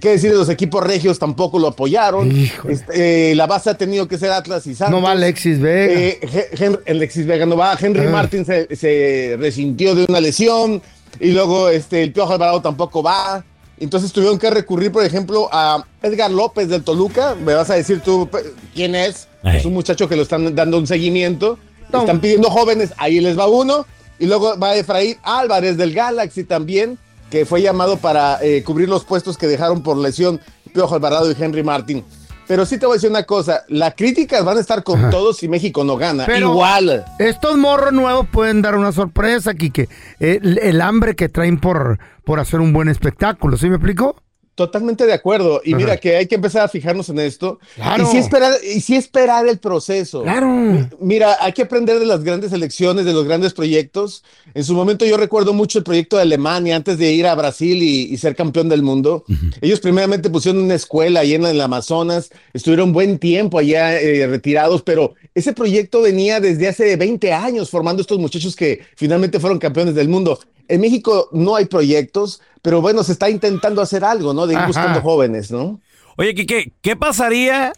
[0.00, 1.18] ¿Qué decir de los equipos regios?
[1.18, 2.30] Tampoco lo apoyaron.
[2.68, 4.98] Este, eh, la base ha tenido que ser Atlas y Santos.
[5.00, 5.92] No va Alexis Vega.
[5.92, 7.76] Eh, Ge- Hen- Alexis Vega no va.
[7.80, 8.10] Henry Ah.
[8.10, 10.80] Martin se, se resintió de una lesión.
[11.20, 13.44] Y luego este, el Piojo Alvarado tampoco va.
[13.80, 17.34] Entonces tuvieron que recurrir, por ejemplo, a Edgar López del Toluca.
[17.36, 18.28] Me vas a decir tú
[18.74, 19.28] quién es.
[19.42, 19.58] Ay.
[19.58, 21.58] Es un muchacho que lo están dando un seguimiento.
[21.92, 22.00] No.
[22.00, 23.86] Están pidiendo jóvenes, ahí les va uno.
[24.18, 26.98] Y luego va Efraín Álvarez del Galaxy también,
[27.30, 30.40] que fue llamado para eh, cubrir los puestos que dejaron por lesión
[30.72, 32.04] Piojo Alvarado y Henry Martin.
[32.46, 35.36] Pero sí te voy a decir una cosa, las críticas van a estar con todos
[35.36, 36.24] si México no gana.
[36.24, 37.04] Pero Igual.
[37.18, 39.88] Estos morros nuevos pueden dar una sorpresa, Quique.
[40.18, 44.16] El, el hambre que traen por, por hacer un buen espectáculo, ¿sí me explico?
[44.58, 45.60] Totalmente de acuerdo.
[45.64, 47.60] Y mira que hay que empezar a fijarnos en esto.
[47.76, 48.02] Claro.
[48.02, 50.24] Y sí esperar, y sí esperar el proceso.
[50.24, 50.88] Claro.
[50.98, 54.24] Mira, hay que aprender de las grandes elecciones, de los grandes proyectos.
[54.54, 57.80] En su momento yo recuerdo mucho el proyecto de Alemania antes de ir a Brasil
[57.80, 59.24] y, y ser campeón del mundo.
[59.60, 64.82] Ellos primeramente pusieron una escuela allá en el Amazonas, estuvieron buen tiempo allá eh, retirados,
[64.82, 69.94] pero ese proyecto venía desde hace 20 años formando estos muchachos que finalmente fueron campeones
[69.94, 70.40] del mundo.
[70.68, 74.46] En México no hay proyectos, pero bueno, se está intentando hacer algo, ¿no?
[74.46, 74.66] De ir Ajá.
[74.66, 75.80] buscando jóvenes, ¿no?
[76.16, 77.72] Oye, Quique, ¿qué pasaría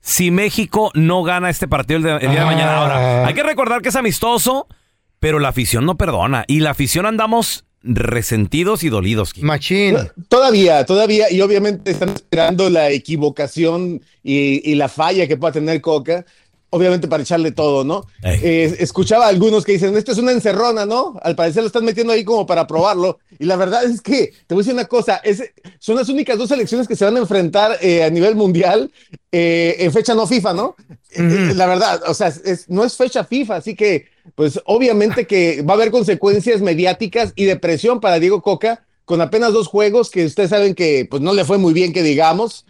[0.00, 2.76] si México no gana este partido el, de- el día de mañana?
[2.78, 4.66] Ahora, hay que recordar que es amistoso,
[5.18, 6.44] pero la afición no perdona.
[6.46, 9.32] Y la afición andamos resentidos y dolidos.
[9.32, 9.46] Quique.
[9.46, 9.96] Machín.
[10.28, 15.80] Todavía, todavía, y obviamente están esperando la equivocación y, y la falla que pueda tener
[15.80, 16.24] Coca,
[16.70, 18.04] obviamente para echarle todo, ¿no?
[18.42, 21.18] Eh, escuchaba a algunos que dicen, esto es una encerrona, ¿no?
[21.22, 24.54] Al parecer lo están metiendo ahí como para probarlo, y la verdad es que, te
[24.54, 25.42] voy a decir una cosa, es,
[25.78, 28.90] son las únicas dos selecciones que se van a enfrentar eh, a nivel mundial
[29.32, 30.76] eh, en fecha no FIFA, ¿no?
[31.54, 35.72] La verdad, o sea, es- no es fecha FIFA, así que, pues obviamente que va
[35.72, 40.26] a haber consecuencias mediáticas y de presión para Diego Coca con apenas dos juegos que
[40.26, 42.66] ustedes saben que pues no le fue muy bien que digamos,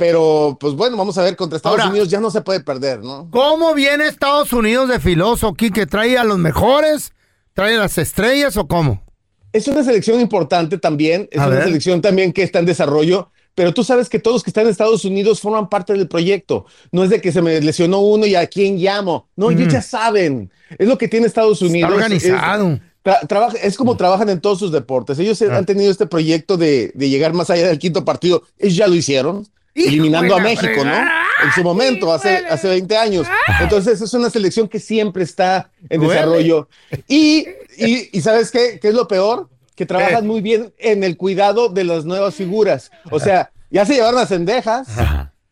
[0.00, 3.00] pero pues bueno, vamos a ver contra Estados Ahora- Unidos ya no se puede perder,
[3.00, 3.28] ¿no?
[3.30, 5.84] ¿Cómo viene Estados Unidos de filoso, Quique?
[5.86, 7.12] ¿Trae a los mejores?
[7.52, 9.02] ¿Trae a las estrellas o cómo?
[9.52, 11.64] Es una selección importante también, es A una ver.
[11.64, 14.70] selección también que está en desarrollo, pero tú sabes que todos los que están en
[14.70, 16.64] Estados Unidos forman parte del proyecto.
[16.92, 19.28] No es de que se me lesionó uno y a quién llamo.
[19.36, 19.72] No, ellos Ujú.
[19.72, 20.50] ya saben.
[20.78, 21.92] Es lo que tiene Estados Unidos.
[21.92, 22.70] organizado.
[22.72, 25.18] Es, tra- trabaja- es como trabajan en todos sus deportes.
[25.18, 25.58] Ellos Ah.
[25.58, 28.44] han tenido este proyecto de, de llegar más allá del quinto partido.
[28.58, 29.46] Ellos ya lo hicieron.
[29.74, 30.92] Eliminando a México, ¿no?
[31.44, 33.26] En su momento, hace, hace 20 años.
[33.60, 36.14] Entonces, es una selección que siempre está en Duele.
[36.14, 36.68] desarrollo.
[37.08, 37.46] Y,
[37.78, 38.78] y, y ¿sabes qué?
[38.80, 39.48] ¿Qué es lo peor?
[39.74, 42.90] Que trabajan muy bien en el cuidado de las nuevas figuras.
[43.10, 44.88] O sea, ya se llevaron a Cendejas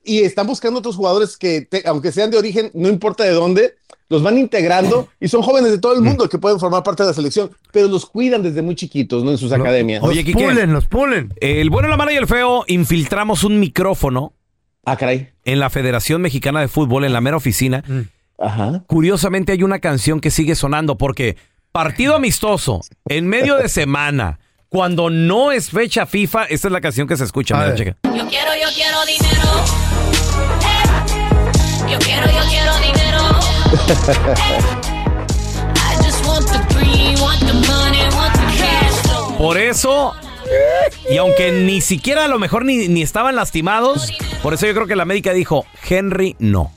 [0.05, 3.77] y están buscando otros jugadores que, te- aunque sean de origen, no importa de dónde,
[4.09, 7.09] los van integrando y son jóvenes de todo el mundo que pueden formar parte de
[7.11, 9.31] la selección, pero los cuidan desde muy chiquitos, ¿no?
[9.31, 10.03] En sus academias.
[10.03, 11.35] Oye, Quique, los pulen.
[11.41, 14.33] El bueno, la mala y el feo, infiltramos un micrófono.
[14.85, 15.31] Ah, caray.
[15.45, 17.85] En la Federación Mexicana de Fútbol, en la mera oficina.
[18.39, 18.85] Ajá.
[18.87, 21.37] Curiosamente hay una canción que sigue sonando porque
[21.73, 24.39] partido amistoso, en medio de semana,
[24.69, 27.57] cuando no es fecha FIFA, esta es la canción que se escucha.
[27.57, 27.97] Mira, checa.
[28.05, 29.49] Yo quiero, yo quiero dinero.
[30.63, 31.93] Eh.
[31.93, 32.88] Yo quiero, yo quiero dinero.
[39.39, 40.15] Por eso,
[41.11, 44.13] y aunque ni siquiera a lo mejor ni, ni estaban lastimados,
[44.43, 46.73] por eso yo creo que la médica dijo, Henry no.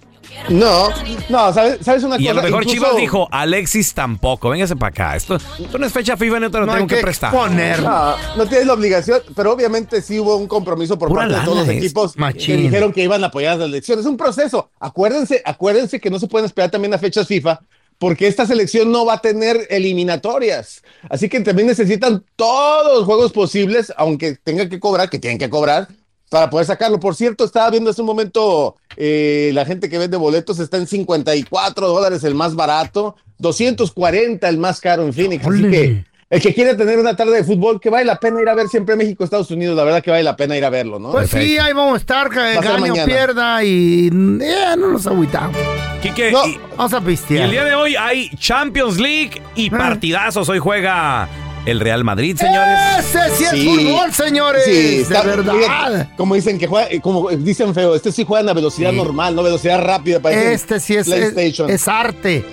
[0.49, 0.89] No,
[1.29, 2.41] no, ¿sabes, sabes una Y a cosa?
[2.41, 5.15] lo mejor Incluso- Chivas dijo, Alexis tampoco, véngase para acá.
[5.15, 7.34] Esto, esto no es fecha FIFA, no te lo No tengo que, que prestar.
[7.34, 11.45] No, no tienes la obligación, pero obviamente sí hubo un compromiso por Pura parte de
[11.45, 12.57] todos los equipos que machín.
[12.63, 14.05] dijeron que iban a apoyar las elecciones.
[14.05, 14.71] Es un proceso.
[14.79, 17.59] Acuérdense, acuérdense que no se pueden esperar también a fechas FIFA
[17.97, 20.82] porque esta selección no va a tener eliminatorias.
[21.09, 25.49] Así que también necesitan todos los juegos posibles, aunque tengan que cobrar, que tienen que
[25.51, 25.88] cobrar,
[26.32, 26.97] para poder sacarlo.
[26.97, 30.88] Por cierto, estaba viendo hace un momento eh, la gente que vende boletos está en
[30.88, 35.45] 54 dólares el más barato, 240 el más caro en Phoenix.
[35.45, 38.47] Así que el que quiere tener una tarde de fútbol, que vale la pena ir
[38.47, 40.97] a ver siempre México, Estados Unidos, la verdad que vale la pena ir a verlo,
[40.99, 41.11] ¿no?
[41.11, 45.57] Pues sí, ahí vamos a estar, que gane o pierda y eh, no nos agüitamos.
[46.01, 47.43] Quique, y, Vamos a y pistear.
[47.43, 49.77] el día de hoy hay Champions League y Ah.
[49.77, 50.47] partidazos.
[50.47, 51.27] Hoy juega
[51.66, 52.78] el Real Madrid, señores.
[52.99, 54.64] Ese sí es fútbol, señores.
[54.66, 56.09] Sí, está- de verdad.
[56.18, 59.43] como dicen que juega, eh, como dicen feo, este sí juegan a velocidad normal, no
[59.43, 60.20] velocidad rápida.
[60.32, 61.70] Este sí es, es, PlayStation.
[61.70, 62.43] es arte.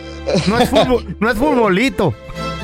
[0.46, 2.14] No es, fútbol, no es futbolito.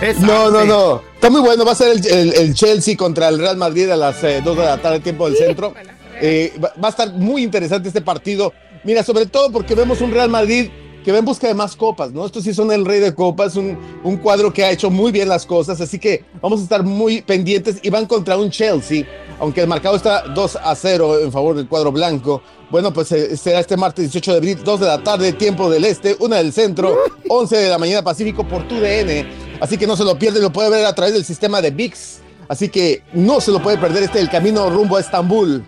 [0.03, 0.69] Es No, no, arte.
[0.69, 1.03] no.
[1.15, 1.65] Está muy bueno.
[1.65, 4.63] Va a ser el, el- el Chelsea contra el Real Madrid a las 2 de
[4.65, 5.73] la tarde, tiempo del centro.
[6.21, 8.53] Eh, va, va a estar muy interesante este partido.
[8.85, 10.69] Mira, sobre todo porque vemos un Real Madrid
[11.05, 12.25] que va en busca de más copas, ¿no?
[12.25, 15.29] Estos sí son el rey de copas, un, un cuadro que ha hecho muy bien
[15.29, 19.05] las cosas, así que vamos a estar muy pendientes y van contra un Chelsea,
[19.39, 22.43] aunque el marcado está 2 a 0 en favor del cuadro blanco.
[22.71, 25.85] Bueno, pues eh, será este martes 18 de abril, 2 de la tarde, tiempo del
[25.85, 26.97] este, 1 del centro,
[27.29, 29.29] 11 de la mañana Pacífico por TUDN.
[29.61, 32.21] Así que no se lo pierde, lo puede ver a través del sistema de VIX.
[32.49, 35.65] Así que no se lo puede perder este el camino rumbo a Estambul,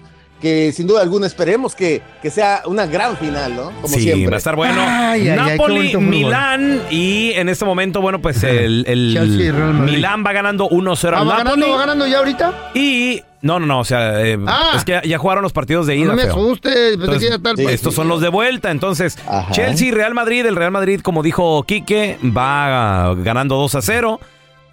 [0.47, 3.73] que sin duda alguna esperemos que, que sea una gran final, ¿no?
[3.83, 4.29] Como sí, siempre.
[4.31, 4.81] va a estar bueno.
[4.81, 6.03] Ay, ay, ay, Napoli, fútbol.
[6.05, 9.95] Milán y en este momento, bueno, pues el, el Chelsea y Real Madrid.
[9.95, 11.45] Milán va ganando 1-0 Ah, al ¿Va Napoli.
[11.63, 12.71] ganando, va ganando ya ahorita?
[12.75, 14.73] Y no, no, no, o sea, eh, Ah.
[14.77, 16.07] es que ya, ya jugaron los partidos de ida.
[16.07, 17.69] No me Entonces, el partido.
[17.69, 18.71] estos son los de vuelta.
[18.71, 19.51] Entonces, Ajá.
[19.53, 20.47] Chelsea y Real Madrid.
[20.47, 24.21] El Real Madrid, como dijo Quique, va ganando 2 a 0.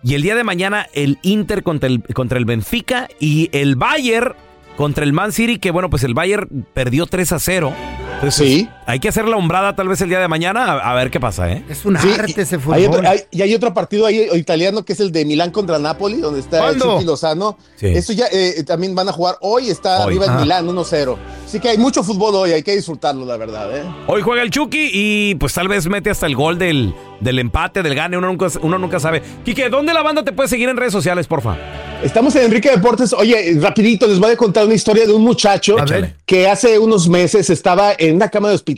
[0.06, 4.34] Y el día de mañana, el Inter contra el, contra el Benfica y el Bayern
[4.76, 7.74] contra el Man City, que bueno, pues el Bayern perdió 3 a 0.
[8.16, 8.70] Entonces, Sí.
[8.86, 11.20] Hay que hacer la hombrada tal vez el día de mañana a, a ver qué
[11.20, 11.64] pasa, ¿eh?
[11.70, 12.86] Es un Sí, arte ese Hay fútbol.
[12.88, 15.80] otro- hay- y hay otro partido ahí eh, italiano que es el de Milán contra
[15.80, 16.86] Napoli, donde está ¿Cuándo?
[16.96, 17.58] Chucky Lozano.
[17.76, 17.88] Sí.
[17.88, 20.08] Eso ya eh, también van a jugar hoy, está Hoy.
[20.18, 20.34] arriba Ah.
[20.36, 21.18] en Milán 1-0.
[21.46, 23.76] Así que hay mucho fútbol hoy, hay que disfrutarlo, la verdad.
[23.78, 23.84] ¿eh?
[24.08, 27.84] Hoy juega el Chucky y pues tal vez mete hasta el gol del, del empate,
[27.84, 29.22] del gane, uno nunca, uno nunca sabe.
[29.46, 31.56] Quique, ¿dónde la banda te puede seguir en redes sociales, porfa?
[32.04, 33.14] Estamos en Enrique Deportes.
[33.14, 35.78] Oye, eh, rapidito les voy a contar una historia de un muchacho
[36.26, 38.73] que hace unos meses estaba en una cama de hospital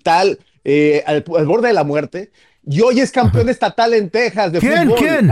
[0.63, 2.31] eh, al, al borde de la muerte.
[2.67, 4.89] Y hoy es campeón estatal en Texas de ¿Quién?
[4.89, 4.97] fútbol.
[4.97, 5.31] ¿Quién?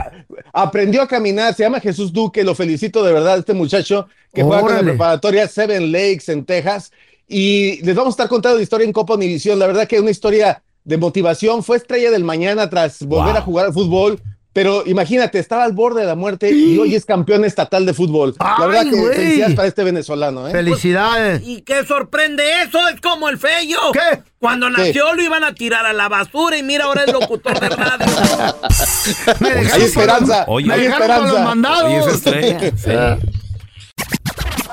[0.54, 4.62] Aprendió a caminar, se llama Jesús Duque, lo felicito de verdad, este muchacho que juega
[4.62, 6.92] con la preparatoria Seven Lakes en Texas.
[7.28, 9.58] Y les vamos a estar contando la historia en Copa Univisión.
[9.58, 11.64] La verdad que es una historia de motivación.
[11.64, 13.38] Fue estrella del mañana tras volver Wow.
[13.38, 14.22] a jugar al fútbol.
[14.54, 18.36] Pero imagínate, estaba al borde de la muerte y hoy es campeón estatal de fútbol.
[18.40, 19.16] la ¡Ay, verdad que güey!
[19.16, 20.48] felicidades para este venezolano.
[20.48, 20.52] ¿eh?
[20.52, 21.42] Felicidades.
[21.44, 22.88] ¿Y qué sorprende eso?
[22.88, 23.80] Es como el feyo.
[23.94, 24.22] ¿Qué?
[24.38, 27.70] Cuando nació lo iban a tirar a la basura y mira ahora es locutor de
[27.70, 28.06] radio.
[29.40, 30.46] Me Hay dejaron esperanza.
[30.48, 31.44] Oye, Me hay dejaron con los esperanza.
[31.50, 31.84] mandados.
[31.84, 32.60] Oye, estrella.
[32.78, 32.92] Sí.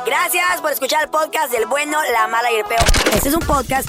[0.06, 2.80] Gracias por escuchar el podcast del bueno, la mala y el peor.
[3.14, 3.88] Este es un podcast